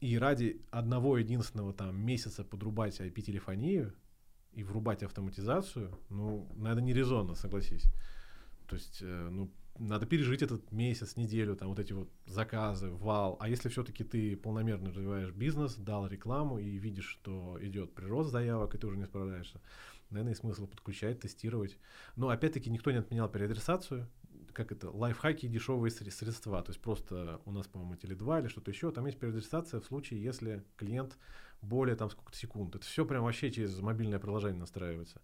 [0.00, 3.92] И ради одного единственного там месяца подрубать IP-телефонию
[4.58, 7.84] и врубать автоматизацию, ну, надо не резонно, согласись.
[8.66, 13.36] То есть, э, ну, надо пережить этот месяц, неделю, там вот эти вот заказы, вал.
[13.38, 18.74] А если все-таки ты полномерно развиваешь бизнес, дал рекламу и видишь, что идет прирост заявок,
[18.74, 19.60] и ты уже не справляешься,
[20.10, 21.78] наверное, есть смысл подключать, тестировать.
[22.16, 24.08] Но опять-таки никто не отменял переадресацию.
[24.52, 26.60] как это, лайфхаки и дешевые средства.
[26.62, 30.20] То есть просто у нас, по-моему, Теле2 или что-то еще, там есть переадресация в случае,
[30.20, 31.16] если клиент
[31.62, 32.74] более там сколько-то секунд.
[32.74, 35.20] Это все прям вообще через мобильное приложение настраивается.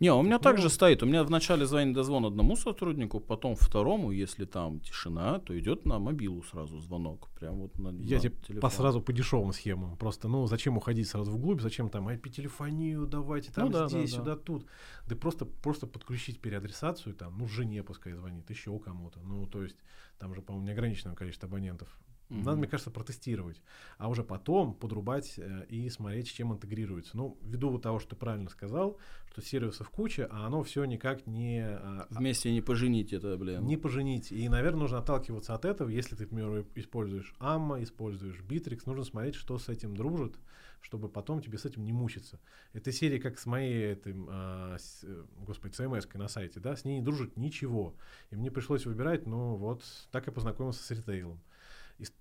[0.00, 1.02] Не, у меня ну, также стоит.
[1.02, 5.98] У меня вначале звонит дозвон одному сотруднику, потом второму, если там тишина, то идет на
[5.98, 7.28] мобилу сразу звонок.
[7.38, 9.96] Прям вот на, Я на тебе по сразу по дешевым схемам.
[9.96, 14.16] Просто, ну, зачем уходить сразу вглубь, зачем там IP-телефонию давайте, там ну, да, здесь, да,
[14.16, 14.40] сюда, да.
[14.40, 14.66] тут.
[15.06, 19.20] Да просто, просто подключить переадресацию, там, ну, жене пускай звонит, еще кому-то.
[19.20, 19.76] Ну, то есть,
[20.18, 21.96] там же, по-моему, неограниченное количество абонентов.
[22.32, 22.44] Mm-hmm.
[22.44, 23.60] Надо, мне кажется, протестировать,
[23.98, 27.16] а уже потом подрубать э, и смотреть, с чем интегрируется.
[27.16, 28.98] Ну, ввиду того, что ты правильно сказал,
[29.30, 31.62] что сервисов куча, а оно все никак не...
[31.62, 33.66] А, Вместе не поженить это, блин.
[33.66, 34.32] Не поженить.
[34.32, 35.90] И, наверное, нужно отталкиваться от этого.
[35.90, 40.38] Если ты, к примеру, используешь AMMA, используешь Bittrex, нужно смотреть, что с этим дружит,
[40.80, 42.40] чтобы потом тебе с этим не мучиться.
[42.72, 46.86] Эта серия, как с моей, этим, а, с, э, господи, CMS на сайте, да, с
[46.86, 47.94] ней не дружит ничего.
[48.30, 51.40] И мне пришлось выбирать, ну вот, так я познакомился с ритейлом.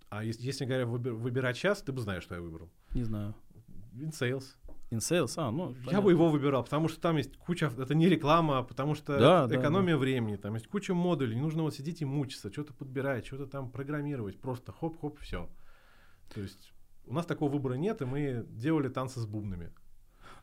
[0.10, 2.70] А если, говоря, выбирать сейчас, ты бы знаешь, что я выбрал.
[2.94, 3.36] Не знаю.
[3.94, 4.44] InSales.
[4.92, 5.70] InSales, а, ну.
[5.70, 6.02] Я понятно.
[6.02, 7.72] бы его выбирал, потому что там есть куча.
[7.78, 10.02] Это не реклама, потому что да, это экономия да, да.
[10.02, 10.36] времени.
[10.36, 11.36] Там есть куча модулей.
[11.36, 14.40] Не нужно вот сидеть и мучиться, что-то подбирать, что-то там программировать.
[14.40, 15.50] Просто хоп-хоп, все.
[16.34, 16.74] То есть
[17.06, 19.72] у нас такого выбора нет, и мы делали танцы с бубнами.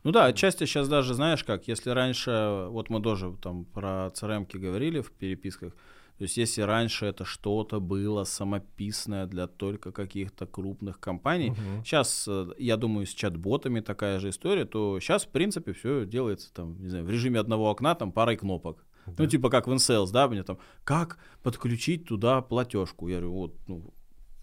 [0.05, 4.47] Ну да, отчасти сейчас даже, знаешь как, если раньше, вот мы тоже там про CRM
[4.59, 5.75] говорили в переписках,
[6.19, 11.85] то есть если раньше это что-то было самописное для только каких-то крупных компаний, угу.
[11.85, 16.53] сейчас, э, я думаю, с чат-ботами такая же история, то сейчас, в принципе, все делается
[16.53, 18.85] там, не знаю, в режиме одного окна, там, парой кнопок.
[19.07, 19.23] Да.
[19.23, 23.07] Ну, типа как в InSales, да, мне там, как подключить туда платежку?
[23.07, 23.95] Я говорю, вот, ну,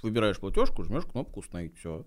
[0.01, 2.05] выбираешь платежку, жмешь кнопку установить, все.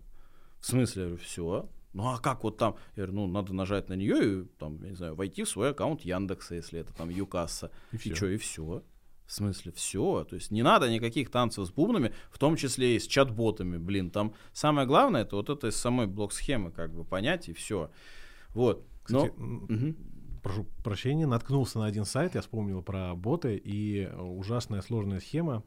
[0.60, 1.68] В смысле, я говорю, все.
[1.92, 2.76] Ну а как вот там?
[2.96, 5.70] Я говорю, ну надо нажать на нее и там, я не знаю, войти в свой
[5.70, 7.70] аккаунт Яндекса, если это там Юкасса.
[7.92, 8.82] И, и что, и все.
[9.28, 10.24] В смысле, все.
[10.24, 13.76] То есть не надо никаких танцев с бубнами, в том числе и с чат-ботами.
[13.76, 17.90] Блин, там самое главное, это вот это из самой блок-схемы как бы понять и все.
[18.54, 18.86] Вот.
[19.02, 19.56] Кстати, Но...
[19.64, 19.94] угу.
[20.42, 25.62] прошу прощения, наткнулся на один сайт, я вспомнил про боты, и ужасная сложная схема.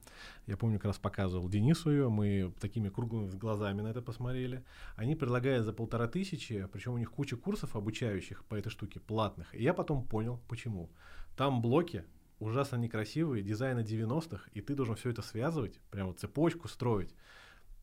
[0.47, 4.63] Я помню, как раз показывал Денису ее, мы такими круглыми глазами на это посмотрели.
[4.95, 9.53] Они предлагают за полтора тысячи, причем у них куча курсов обучающих по этой штуке, платных.
[9.53, 10.89] И я потом понял, почему.
[11.37, 12.05] Там блоки,
[12.41, 17.13] ужасно некрасивые, дизайна 90-х, и ты должен все это связывать, прям вот цепочку строить.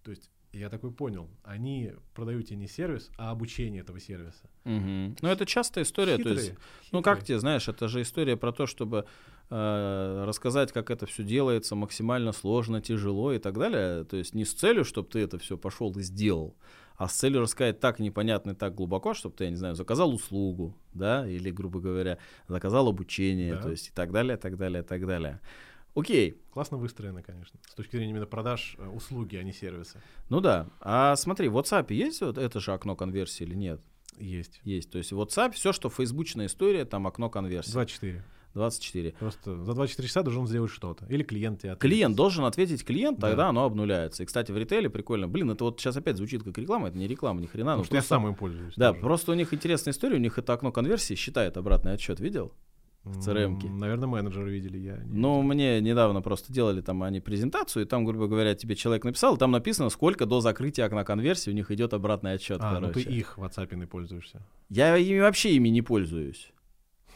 [0.02, 4.50] То есть я такой понял, они продают тебе не сервис, а обучение этого сервиса.
[4.64, 5.16] Угу.
[5.20, 6.16] Ну, это частая история.
[6.16, 6.88] Хитрые, то есть, хитрые.
[6.92, 9.06] ну, как тебе, знаешь, это же история про то, чтобы
[9.50, 14.04] э, рассказать, как это все делается максимально сложно, тяжело и так далее.
[14.04, 16.56] То есть не с целью, чтобы ты это все пошел и сделал,
[16.98, 20.12] а с целью рассказать так непонятно и так глубоко, чтобы ты, я не знаю, заказал
[20.12, 22.18] услугу, да, или, грубо говоря,
[22.48, 23.62] заказал обучение, да.
[23.62, 25.40] то есть и так далее, так далее, так далее.
[25.94, 26.40] Окей.
[26.50, 30.00] Классно выстроено, конечно, с точки зрения именно продаж э, услуги, а не сервиса.
[30.28, 30.68] Ну да.
[30.80, 33.80] А смотри, в WhatsApp есть вот это же окно конверсии или нет?
[34.18, 34.60] Есть.
[34.64, 34.90] Есть.
[34.90, 37.72] То есть WhatsApp, все, что фейсбучная история, там окно конверсии.
[37.72, 38.24] 24.
[38.54, 39.14] 24.
[39.18, 41.06] Просто за 24 часа должен сделать что-то.
[41.06, 41.82] Или клиент тебе ответит.
[41.82, 43.48] Клиент должен ответить клиент, тогда да.
[43.48, 44.22] оно обнуляется.
[44.22, 45.28] И, кстати, в ритейле прикольно.
[45.28, 47.72] Блин, это вот сейчас опять звучит как реклама, это не реклама, ни хрена.
[47.72, 48.14] Потому что просто...
[48.14, 48.74] я сам им пользуюсь.
[48.76, 49.02] Да, тоже.
[49.02, 52.52] просто у них интересная история, у них это окно конверсии считает обратный отсчет, видел?
[53.04, 53.70] в crm -ке.
[53.70, 54.98] Наверное, менеджеры видели, я.
[55.06, 59.36] Ну, мне недавно просто делали там они презентацию, и там, грубо говоря, тебе человек написал,
[59.36, 62.58] и там написано, сколько до закрытия окна конверсии у них идет обратный отчет.
[62.60, 62.86] А, короче.
[62.86, 64.42] ну ты их в WhatsApp не пользуешься.
[64.68, 66.52] Я ими вообще ими не пользуюсь.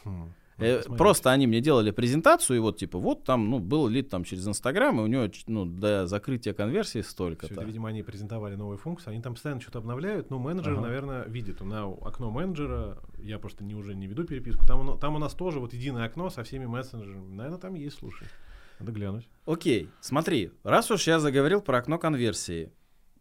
[0.03, 0.33] Хм.
[0.63, 4.23] Э, просто они мне делали презентацию, и вот типа, вот там, ну, был лид там
[4.23, 7.53] через Инстаграм, и у него, ну, до закрытия конверсии столько-то.
[7.53, 10.81] Все, это, видимо, они презентовали новые функции, они там постоянно что-то обновляют, но менеджер, ага.
[10.81, 11.61] наверное, видит.
[11.61, 15.59] На окно менеджера, я просто не уже не веду переписку, там, там у нас тоже
[15.59, 17.33] вот единое окно со всеми мессенджерами.
[17.33, 18.27] Наверное, там есть, слушай.
[18.79, 19.27] Надо глянуть.
[19.45, 22.71] Окей, смотри, раз уж я заговорил про окно конверсии,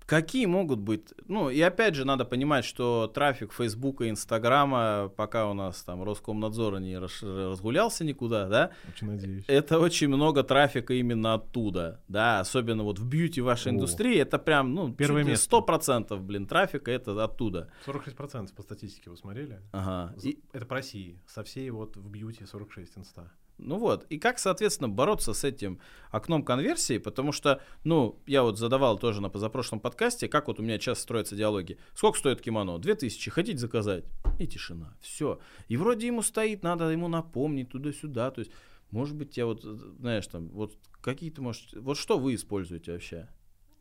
[0.07, 1.13] Какие могут быть?
[1.27, 6.81] Ну, и опять же, надо понимать, что трафик Фейсбука, Инстаграма, пока у нас там Роскомнадзор
[6.81, 8.71] не разгулялся никуда, да?
[8.89, 9.45] Очень надеюсь.
[9.47, 13.75] Это очень много трафика именно оттуда, да, особенно вот в бьюти вашей О.
[13.75, 15.57] индустрии, это прям, ну, Первое место.
[15.57, 17.71] 100%, блин, трафика это оттуда.
[17.87, 19.61] 46% по статистике вы смотрели?
[19.73, 20.15] Ага.
[20.23, 20.41] И...
[20.53, 23.33] Это по России, со всей вот в бьюти 46 инста.
[23.65, 25.79] Ну вот, и как, соответственно, бороться с этим
[26.11, 30.63] окном конверсии, потому что, ну, я вот задавал тоже на позапрошлом подкасте, как вот у
[30.63, 31.79] меня часто строятся диалоги.
[31.95, 32.79] Сколько стоит кимоно?
[32.79, 34.05] 2000, хотите заказать?
[34.39, 35.41] И тишина, все.
[35.69, 38.53] И вроде ему стоит, надо ему напомнить туда-сюда, то есть,
[38.91, 43.29] может быть, я вот, знаешь, там, вот какие-то, может, вот что вы используете вообще?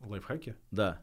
[0.00, 0.56] Лайфхаки?
[0.70, 1.00] Да.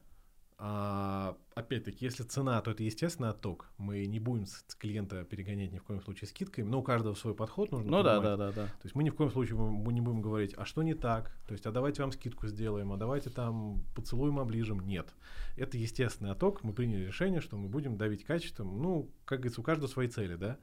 [0.61, 3.69] А, опять-таки, если цена, то это естественно отток.
[3.77, 7.33] Мы не будем с клиента перегонять ни в коем случае скидками, но у каждого свой
[7.33, 7.89] подход нужно.
[7.89, 8.65] Ну да, да, да, да.
[8.65, 11.31] То есть мы ни в коем случае мы не будем говорить, а что не так?
[11.47, 14.81] То есть, а давайте вам скидку сделаем, а давайте там поцелуем, оближем.
[14.81, 15.07] Нет.
[15.55, 16.61] Это естественный отток.
[16.61, 18.81] Мы приняли решение, что мы будем давить качеством.
[18.81, 20.57] Ну, как говорится, у каждого свои цели, да.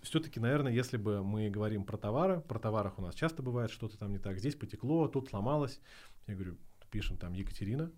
[0.00, 3.98] Все-таки, наверное, если бы мы говорим про товары, про товарах у нас часто бывает что-то
[3.98, 4.38] там не так.
[4.38, 5.78] Здесь потекло, тут сломалось.
[6.26, 6.56] Я говорю,
[6.90, 7.90] пишем там Екатерина,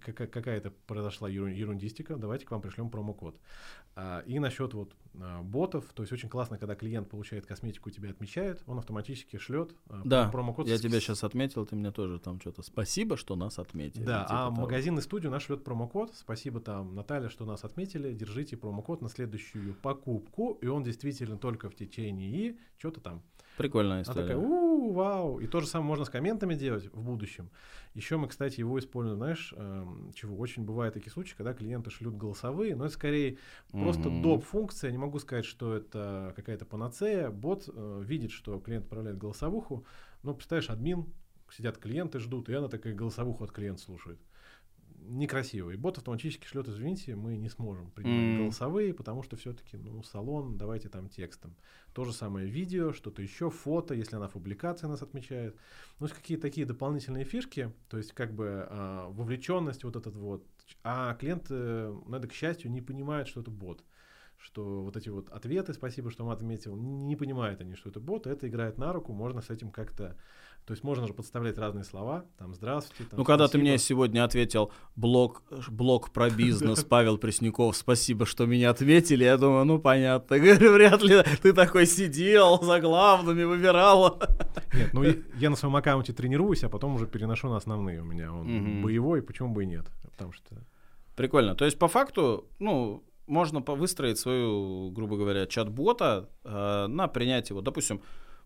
[0.00, 3.38] какая-то произошла ерундистика, давайте к вам пришлем промокод.
[3.94, 8.10] А, и насчет вот а, ботов, то есть очень классно, когда клиент получает косметику, тебя
[8.10, 10.66] отмечает, он автоматически шлет а, да, промокод.
[10.66, 10.80] Я с...
[10.80, 12.62] тебя сейчас отметил, ты мне тоже там что-то.
[12.62, 14.04] Спасибо, что нас отметили.
[14.04, 14.62] Да, типа а того.
[14.62, 16.14] магазин и студию наш шлет промокод.
[16.14, 18.12] Спасибо там, Наталья, что нас отметили.
[18.12, 23.22] Держите промокод на следующую покупку, и он действительно только в течение и что-то там.
[23.56, 24.20] Прикольная история.
[24.20, 25.38] Она такая, у вау.
[25.40, 27.50] И то же самое можно с комментами делать в будущем.
[27.94, 32.16] Еще мы, кстати, его используем, знаешь, э, чего очень бывают такие случаи, когда клиенты шлют
[32.16, 33.32] голосовые, но это скорее
[33.72, 33.82] mm-hmm.
[33.82, 34.44] просто доп.
[34.44, 34.90] функция.
[34.90, 37.30] Не могу сказать, что это какая-то панацея.
[37.30, 39.84] Бот э, видит, что клиент отправляет голосовуху.
[40.22, 41.06] Но представляешь, админ,
[41.50, 44.18] сидят клиенты, ждут, и она такая голосовуху от клиента слушает
[45.00, 45.70] некрасиво.
[45.70, 48.38] И бот автоматически шлет, извините, мы не сможем принимать mm.
[48.38, 51.56] голосовые, потому что все-таки, ну, салон, давайте там текстом.
[51.92, 55.56] То же самое видео, что-то еще, фото, если она в публикации нас отмечает.
[56.00, 60.46] Ну, какие-то такие дополнительные фишки, то есть как бы а, вовлеченность вот этот вот.
[60.82, 63.84] А клиент, э, надо, к счастью, не понимает, что это бот
[64.38, 68.26] что вот эти вот ответы, спасибо, что мат отметил, не понимают они, что это бот,
[68.26, 70.16] это играет на руку, можно с этим как-то
[70.66, 73.04] то есть можно же подставлять разные слова, там «здравствуйте».
[73.08, 78.46] Там, ну, когда ты мне сегодня ответил блог, блог про бизнес, Павел Пресняков, спасибо, что
[78.46, 80.40] меня ответили, я думаю, ну, понятно.
[80.40, 84.20] Говорю, вряд ли ты такой сидел за главными, выбирал.
[84.74, 85.04] Нет, ну,
[85.38, 88.32] я на своем аккаунте тренируюсь, а потом уже переношу на основные у меня.
[88.32, 89.86] Он боевой, почему бы и нет?
[90.02, 90.56] Потому что...
[91.14, 91.54] Прикольно.
[91.54, 97.64] То есть, по факту, ну, можно выстроить свою, грубо говоря, чат-бота э, на принятие, вот,
[97.64, 98.00] допустим,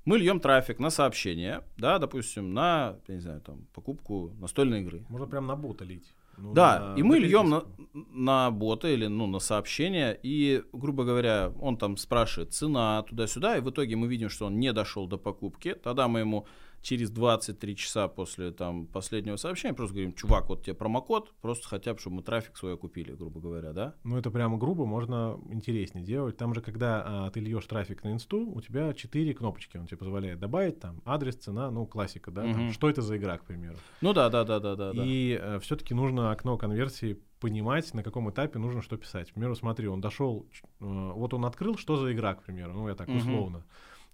[0.04, 5.04] мы льем трафик на сообщения, да, допустим, на, я не знаю, там, покупку настольной игры.
[5.08, 6.14] Можно прям на бота лить.
[6.38, 11.04] Ну, да, на, и мы льем на, на бота или ну, на сообщения, и, грубо
[11.04, 15.06] говоря, он там спрашивает цена туда-сюда, и в итоге мы видим, что он не дошел
[15.06, 16.46] до покупки, тогда мы ему
[16.82, 21.92] через 23 часа после там, последнего сообщения просто говорим, чувак, вот тебе промокод, просто хотя
[21.92, 23.94] бы, чтобы мы трафик свой купили, грубо говоря, да?
[24.04, 26.36] Ну, это прямо грубо, можно интереснее делать.
[26.36, 29.98] Там же, когда а, ты льешь трафик на инсту, у тебя 4 кнопочки, он тебе
[29.98, 32.52] позволяет добавить там адрес, цена, ну, классика, да, угу.
[32.52, 33.76] там, что это за игра, к примеру.
[34.00, 34.92] Ну да, да, да, да, да.
[34.94, 39.30] И э, все-таки нужно окно конверсии понимать, на каком этапе нужно что писать.
[39.30, 42.88] К примеру, смотри, он дошел, э, вот он открыл, что за игра, к примеру, ну,
[42.88, 43.58] я так условно.
[43.58, 43.66] Угу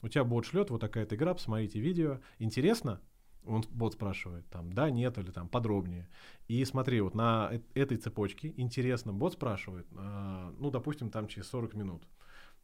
[0.02, 3.00] у тебя бот шлет вот такая-то игра, посмотрите видео, интересно?
[3.44, 6.08] Он бот спрашивает, там, да, нет, или там подробнее.
[6.48, 11.48] И смотри, вот на э этой цепочке интересно, бот спрашивает, э, ну, допустим, там через
[11.48, 12.02] 40 минут.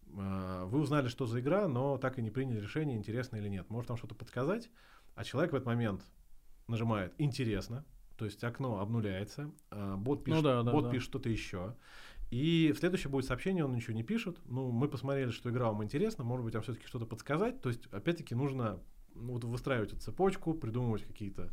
[0.08, 3.70] Э, вы узнали, что за игра, но так и не приняли решение, интересно или нет.
[3.70, 4.70] Может там что-то подсказать,
[5.14, 6.04] а человек в этот момент
[6.66, 7.84] нажимает «интересно»,
[8.16, 10.90] то есть окно обнуляется, э, бот пишет, ну, да, да, бот да.
[10.90, 11.74] пишет что-то еще.
[12.32, 14.38] И в следующее будет сообщение, он ничего не пишет.
[14.46, 17.60] Ну, мы посмотрели, что игра вам интересна, может быть, вам все-таки что-то подсказать.
[17.60, 18.80] То есть, опять-таки, нужно
[19.14, 21.50] ну, вот выстраивать эту цепочку, придумывать какие-то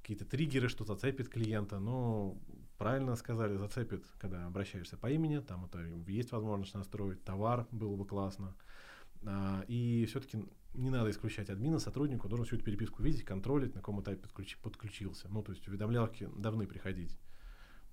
[0.00, 1.78] какие-то триггеры, что зацепит клиента.
[1.78, 2.36] Но
[2.78, 8.04] правильно сказали, зацепит, когда обращаешься по имени, там это есть возможность настроить, товар было бы
[8.04, 8.56] классно.
[9.24, 10.44] А, и все-таки
[10.74, 14.56] не надо исключать админа, сотруднику должен всю эту переписку видеть, контролить, на каком этапе подключ,
[14.56, 15.28] подключился.
[15.28, 17.16] Ну, то есть уведомлялки должны приходить.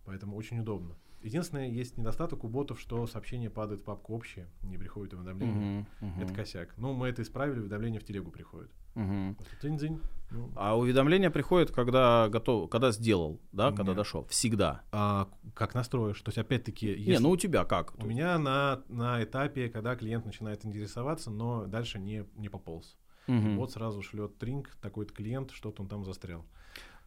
[0.05, 0.95] Поэтому очень удобно.
[1.25, 5.81] Единственное, есть недостаток у ботов, что сообщение падает в папку общее, не приходит уведомление.
[5.81, 6.23] Uh-huh, uh-huh.
[6.23, 6.77] Это косяк.
[6.77, 8.69] Ну, мы это исправили, уведомление в телегу приходит.
[8.93, 9.35] Uh-huh.
[9.59, 9.99] Дзинь-дзинь.
[10.29, 10.51] Ну.
[10.55, 13.95] А уведомление приходит, когда готов, когда сделал, да, когда Нет.
[13.95, 14.25] дошел.
[14.25, 14.83] Всегда.
[14.91, 16.21] А как настроишь?
[16.21, 17.13] То есть, опять-таки, если...
[17.13, 17.95] Не, ну у тебя как?
[17.97, 22.97] У меня на, на этапе, когда клиент начинает интересоваться, но дальше не, не пополз.
[23.27, 23.55] Угу.
[23.55, 26.45] Вот сразу шлет тринг, такой-то клиент, что-то он там застрял.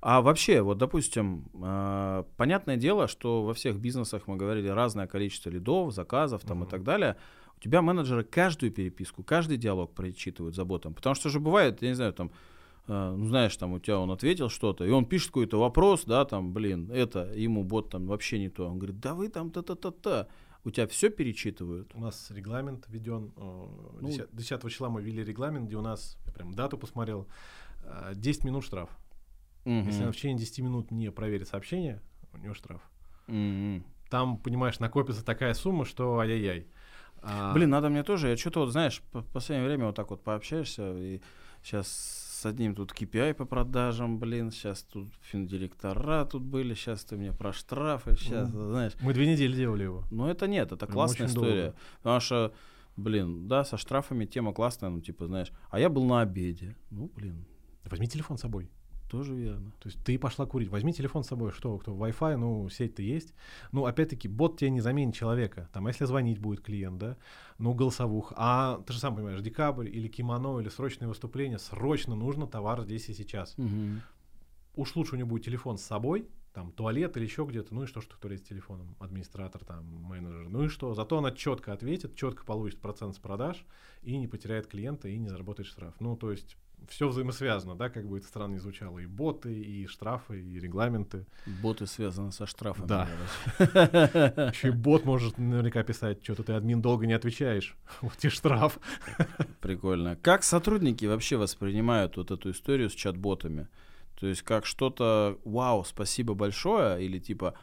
[0.00, 5.50] А вообще, вот, допустим, э, понятное дело, что во всех бизнесах мы говорили разное количество
[5.50, 6.66] лидов, заказов там mm-hmm.
[6.66, 7.16] и так далее.
[7.56, 10.94] У тебя менеджеры каждую переписку, каждый диалог прочитывают за ботом.
[10.94, 12.30] Потому что же бывает, я не знаю, там,
[12.86, 16.24] э, ну, знаешь, там у тебя он ответил что-то, и он пишет какой-то вопрос, да,
[16.24, 18.68] там, блин, это, ему бот там вообще не то.
[18.68, 20.28] Он говорит, да вы там та-та-та-та.
[20.62, 21.90] У тебя все перечитывают?
[21.94, 23.32] У нас регламент введен.
[23.36, 27.26] Ну, 10, 10 числа мы ввели регламент, где у нас, я прям дату посмотрел,
[28.14, 28.90] 10 минут штраф.
[29.64, 29.86] Угу.
[29.86, 32.00] Если она в течение 10 минут не проверит сообщение,
[32.32, 32.80] у него штраф.
[33.26, 33.82] Угу.
[34.10, 36.66] Там, понимаешь, накопится такая сумма, что ай-яй-яй.
[37.20, 37.52] А...
[37.52, 40.96] Блин, надо мне тоже, я что-то вот, знаешь, в последнее время вот так вот пообщаешься,
[40.96, 41.20] и
[41.62, 47.16] сейчас с одним тут KPI по продажам, блин, сейчас тут финдиректора тут были, сейчас ты
[47.16, 48.92] мне про штрафы, сейчас, ну, знаешь.
[49.00, 50.04] Мы две недели делали его.
[50.10, 51.62] Ну это нет, это классная история.
[51.62, 51.76] Долго.
[51.98, 52.54] Потому что,
[52.96, 56.76] блин, да, со штрафами тема классная, ну типа, знаешь, а я был на обеде.
[56.90, 57.44] Ну, блин.
[57.84, 58.70] Возьми телефон с собой.
[59.08, 59.70] Тоже верно.
[59.78, 63.32] То есть ты пошла курить, возьми телефон с собой, что, кто, Wi-Fi, ну, сеть-то есть.
[63.72, 65.68] Ну, опять-таки, бот тебе не заменит человека.
[65.72, 67.16] Там, если звонить будет клиент, да,
[67.58, 68.32] ну, голосовух.
[68.36, 73.08] А ты же сам понимаешь, декабрь или кимоно, или срочное выступление, срочно нужно товар здесь
[73.08, 73.54] и сейчас.
[73.56, 74.02] Угу.
[74.76, 77.86] Уж лучше у него будет телефон с собой, там, туалет или еще где-то, ну и
[77.86, 81.72] что, что в туалете с телефоном, администратор, там, менеджер, ну и что, зато она четко
[81.72, 83.64] ответит, четко получит процент с продаж
[84.02, 85.94] и не потеряет клиента и не заработает штраф.
[86.00, 86.56] Ну, то есть
[86.88, 91.26] все взаимосвязано, да, как бы это странно не звучало, и боты, и штрафы, и регламенты.
[91.62, 92.86] Боты связаны со штрафами.
[92.86, 93.08] Да.
[93.58, 98.78] Еще и бот может наверняка писать, что-то ты админ долго не отвечаешь, вот тебе штраф.
[99.60, 100.16] Прикольно.
[100.16, 103.68] Как сотрудники вообще воспринимают вот эту историю с чат-ботами?
[104.18, 107.54] То есть как что-то, вау, спасибо большое, или типа,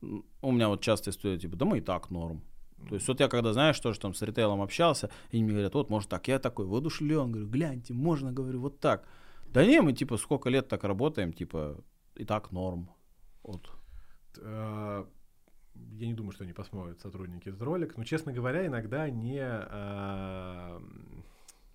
[0.00, 2.42] у меня вот часто история, типа, да мы и так норм.
[2.88, 5.74] То есть вот я когда, знаешь, тоже там с ритейлом общался, и они мне говорят,
[5.74, 9.06] вот, может так, я такой воодушевлен, говорю, гляньте, можно, говорю, вот так.
[9.52, 11.82] Да не, мы типа сколько лет так работаем, типа,
[12.16, 12.90] и так норм.
[13.42, 13.70] Вот.
[14.38, 15.04] Э,
[15.74, 19.40] я не думаю, что они посмотрят сотрудники этот ролик, но, честно говоря, иногда не...
[19.42, 20.80] Э,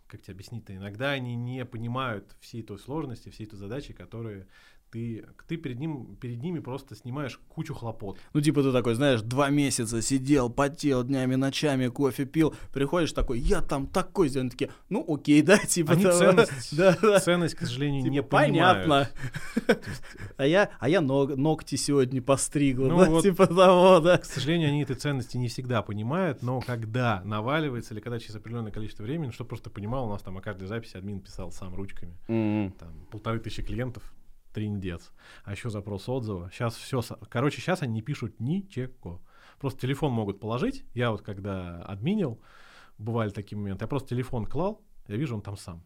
[0.07, 0.75] как тебе объяснить-то?
[0.75, 4.47] Иногда они не понимают всей той сложности, всей той задачи, которые
[4.95, 8.17] ты, ты перед, ним, перед ними просто снимаешь кучу хлопот.
[8.33, 13.39] Ну, типа ты такой, знаешь, два месяца сидел, потел днями, ночами, кофе пил, приходишь такой,
[13.39, 16.17] я там такой, они такие, ну, окей, да, типа Они того.
[16.17, 17.19] ценность, да, да.
[17.19, 18.81] ценность, к сожалению, типа, не понятно.
[18.85, 19.09] понимают.
[20.37, 24.17] А я, а я ног, ногти сегодня постригла, ну, да, вот, типа того, да.
[24.17, 28.71] К сожалению, они этой ценности не всегда понимают, но когда наваливается или когда через определенное
[28.71, 32.17] количество времени, что просто понимал, у нас там о каждой записи админ писал сам ручками,
[32.27, 32.73] mm-hmm.
[32.77, 34.03] там полторы тысячи клиентов,
[34.55, 35.11] триндец.
[35.43, 36.49] А еще запрос отзыва.
[36.51, 37.01] Сейчас все...
[37.29, 39.21] Короче, сейчас они не пишут ничего.
[39.59, 40.85] Просто телефон могут положить.
[40.93, 42.41] Я вот когда админил,
[42.97, 45.83] бывали такие моменты, я просто телефон клал, я вижу, он там сам.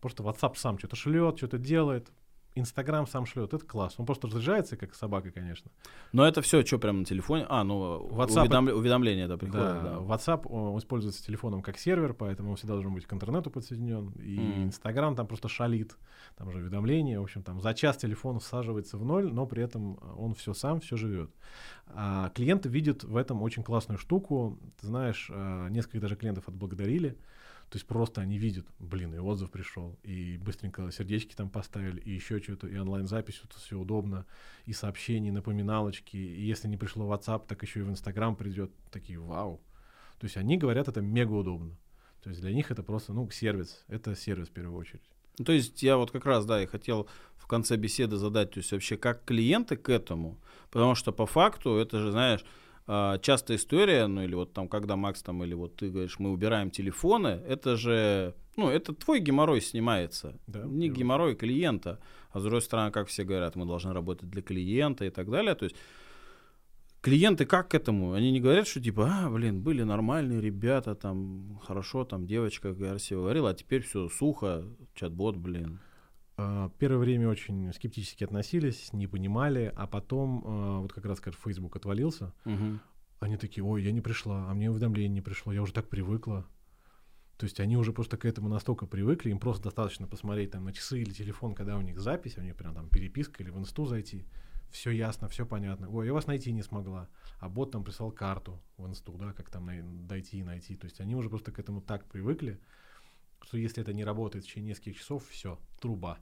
[0.00, 2.10] Просто WhatsApp сам что-то шлет, что-то делает.
[2.56, 3.94] Инстаграм сам шлет, это класс.
[3.98, 5.70] Он просто разряжается, как собака, конечно.
[6.12, 7.44] Но это все, что прямо на телефоне?
[7.48, 8.70] А, ну, WhatsApp уведомля...
[8.70, 8.78] это...
[8.78, 9.82] уведомления да, приходят.
[9.82, 9.96] Да, да.
[9.98, 14.10] WhatsApp он используется телефоном как сервер, поэтому он всегда должен быть к интернету подсоединен.
[14.18, 14.64] И mm.
[14.64, 15.96] Инстаграм там просто шалит.
[16.36, 17.20] Там же уведомления.
[17.20, 20.80] В общем, там за час телефон всаживается в ноль, но при этом он все сам,
[20.80, 21.30] все живет.
[21.88, 24.58] А клиенты видят в этом очень классную штуку.
[24.80, 27.18] Ты знаешь, а, несколько даже клиентов отблагодарили.
[27.70, 32.12] То есть просто они видят, блин, и отзыв пришел, и быстренько сердечки там поставили, и
[32.12, 34.24] еще что-то, и онлайн-запись, это все удобно,
[34.66, 38.36] и сообщения, и напоминалочки, и если не пришло в WhatsApp, так еще и в Instagram
[38.36, 39.60] придет, такие, вау.
[40.18, 41.76] То есть они говорят, это мега удобно.
[42.22, 45.02] То есть для них это просто, ну, сервис, это сервис в первую очередь.
[45.38, 48.58] Ну, то есть я вот как раз, да, и хотел в конце беседы задать, то
[48.58, 50.38] есть вообще как клиенты к этому,
[50.70, 52.44] потому что по факту это же, знаешь,
[52.86, 56.30] а, частая история, ну или вот там, когда Макс там, или вот ты говоришь, мы
[56.30, 61.98] убираем телефоны, это же, ну, это твой геморрой снимается, да, не геморрой клиента.
[62.30, 65.54] А с другой стороны, как все говорят, мы должны работать для клиента и так далее.
[65.54, 65.76] То есть
[67.00, 68.12] клиенты как к этому?
[68.12, 73.22] Они не говорят, что типа, а, блин, были нормальные ребята, там, хорошо, там, девочка красиво
[73.22, 74.64] говорила, а теперь все сухо,
[74.94, 75.80] чат-бот, блин.
[76.38, 81.34] А, первое время очень скептически относились, не понимали, а потом, а, вот как раз, как
[81.34, 82.78] Facebook отвалился, угу.
[83.20, 86.46] они такие, ой, я не пришла, а мне уведомление не пришло, я уже так привыкла.
[87.38, 90.72] То есть они уже просто к этому настолько привыкли, им просто достаточно посмотреть там на
[90.72, 93.84] часы или телефон, когда у них запись, у них прям там переписка или в инсту
[93.84, 94.26] зайти,
[94.70, 95.88] все ясно, все понятно.
[95.90, 97.08] Ой, я вас найти не смогла,
[97.38, 99.68] а бот там прислал карту в инсту, да, как там
[100.06, 100.76] дойти и найти.
[100.76, 102.58] То есть они уже просто к этому так привыкли,
[103.42, 106.18] что если это не работает в течение нескольких часов, все, труба.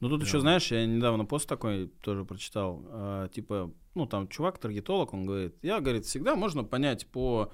[0.00, 0.26] Ну тут да.
[0.26, 5.24] еще, знаешь, я недавно пост такой тоже прочитал, э, типа, ну там чувак, таргетолог, он
[5.24, 7.50] говорит, я, говорит, всегда можно понять по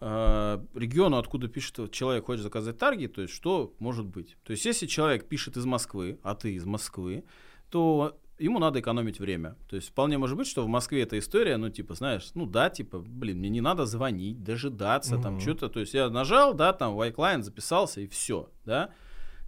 [0.00, 4.36] э, региону, откуда пишет человек, хочет заказать таргет, то есть что может быть.
[4.42, 7.24] То есть если человек пишет из Москвы, а ты из Москвы,
[7.70, 9.56] то ему надо экономить время.
[9.68, 12.70] То есть вполне может быть, что в Москве эта история, ну, типа, знаешь, ну да,
[12.70, 15.22] типа, блин, мне не надо звонить, дожидаться, угу.
[15.22, 15.68] там, что-то.
[15.68, 18.90] То есть я нажал, да, там, white записался, и все, да.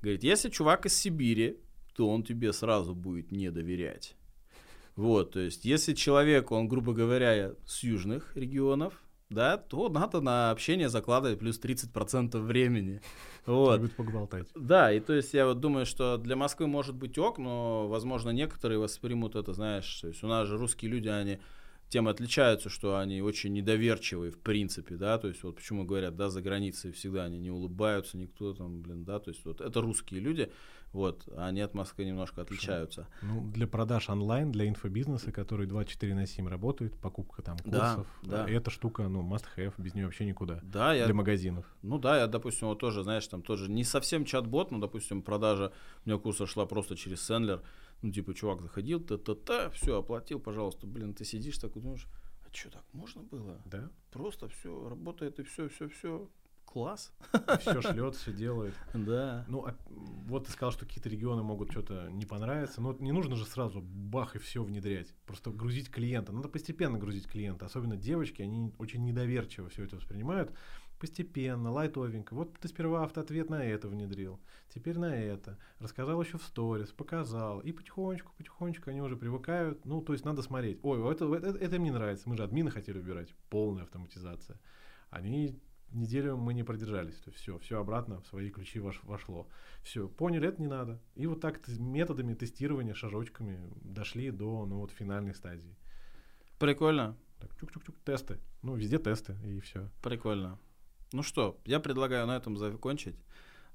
[0.01, 1.59] Говорит, если чувак из Сибири,
[1.95, 4.15] то он тебе сразу будет не доверять.
[4.95, 8.95] Вот, то есть, если человек, он, грубо говоря, с южных регионов,
[9.31, 13.01] да, то надо на общение закладывать плюс 30% времени.
[13.47, 13.81] Вот.
[13.81, 14.47] Любит поглотать.
[14.55, 18.29] Да, и то есть я вот думаю, что для Москвы может быть ок, но, возможно,
[18.29, 21.39] некоторые воспримут это, знаешь, то есть у нас же русские люди, они
[21.89, 26.29] тем отличаются, что они очень недоверчивые в принципе, да, то есть вот почему говорят, да,
[26.29, 30.21] за границей всегда они не улыбаются, никто там, блин, да, то есть вот это русские
[30.21, 30.53] люди,
[30.93, 33.09] Вот, а они от Москвы немножко отличаются.
[33.21, 38.45] Ну, для продаж онлайн, для инфобизнеса, который 24 на 7 работает, покупка там курсов, да,
[38.45, 38.51] да.
[38.51, 40.61] эта штука, ну, must have, без нее вообще никуда.
[40.63, 41.67] Да, для я, магазинов.
[41.83, 45.73] ну да, я, допустим, вот тоже, знаешь, там тоже не совсем чат-бот, но, допустим, продажа
[46.05, 47.63] у меня курса шла просто через сендлер.
[48.01, 50.87] Ну, типа, чувак заходил, та-та-та, все, оплатил, пожалуйста.
[50.87, 52.07] Блин, ты сидишь такой, думаешь,
[52.49, 53.61] а что, так можно было?
[53.67, 53.91] Да.
[54.11, 56.29] Просто все работает и все, все, все.
[56.69, 57.15] Класс.
[57.61, 58.75] Все шлет, все делает.
[58.93, 59.47] Да.
[59.49, 59.75] Ну, а,
[60.27, 62.83] вот ты сказал, что какие-то регионы могут что-то не понравиться.
[62.83, 65.15] Но не нужно же сразу бах и все внедрять.
[65.25, 66.31] Просто грузить клиента.
[66.31, 67.65] Надо постепенно грузить клиента.
[67.65, 70.53] Особенно девочки, они очень недоверчиво все это воспринимают.
[71.01, 72.35] Постепенно, лайтовенько.
[72.35, 74.39] Вот ты сперва автоответ на это внедрил,
[74.69, 75.57] теперь на это.
[75.79, 77.61] Рассказал еще в сторис, показал.
[77.61, 79.87] И потихонечку, потихонечку они уже привыкают.
[79.87, 80.81] Ну, то есть надо смотреть.
[80.83, 82.29] Ой, это, это, это мне нравится.
[82.29, 83.35] Мы же админы хотели убирать.
[83.49, 84.61] Полная автоматизация.
[85.11, 85.59] Они
[85.93, 87.17] неделю мы не продержались.
[87.17, 89.49] То есть все, все обратно в свои ключи вош, вошло.
[89.83, 91.01] Все, поняли, это не надо.
[91.15, 95.77] И вот так методами тестирования, шажочками дошли до ну, вот, финальной стадии.
[96.59, 97.17] Прикольно.
[97.39, 98.39] Так, чук-чук-чук, тесты.
[98.63, 99.91] Ну, везде тесты, и все.
[100.03, 100.59] Прикольно.
[101.13, 103.17] Ну что, я предлагаю на этом закончить.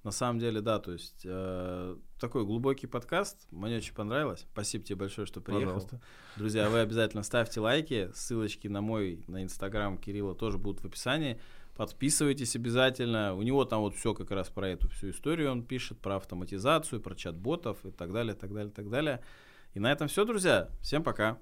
[0.03, 3.47] На самом деле, да, то есть э, такой глубокий подкаст.
[3.51, 4.45] Мне очень понравилось.
[4.51, 5.75] Спасибо тебе большое, что приехал.
[5.75, 6.01] Пожалуйста.
[6.35, 8.11] Друзья, вы обязательно ставьте лайки.
[8.13, 11.39] Ссылочки на мой, на инстаграм Кирилла тоже будут в описании.
[11.75, 13.33] Подписывайтесь обязательно.
[13.33, 17.01] У него там вот все как раз про эту всю историю он пишет, про автоматизацию,
[17.01, 19.21] про чат-ботов и так далее, так далее, так далее.
[19.73, 20.69] И на этом все, друзья.
[20.81, 21.39] Всем пока.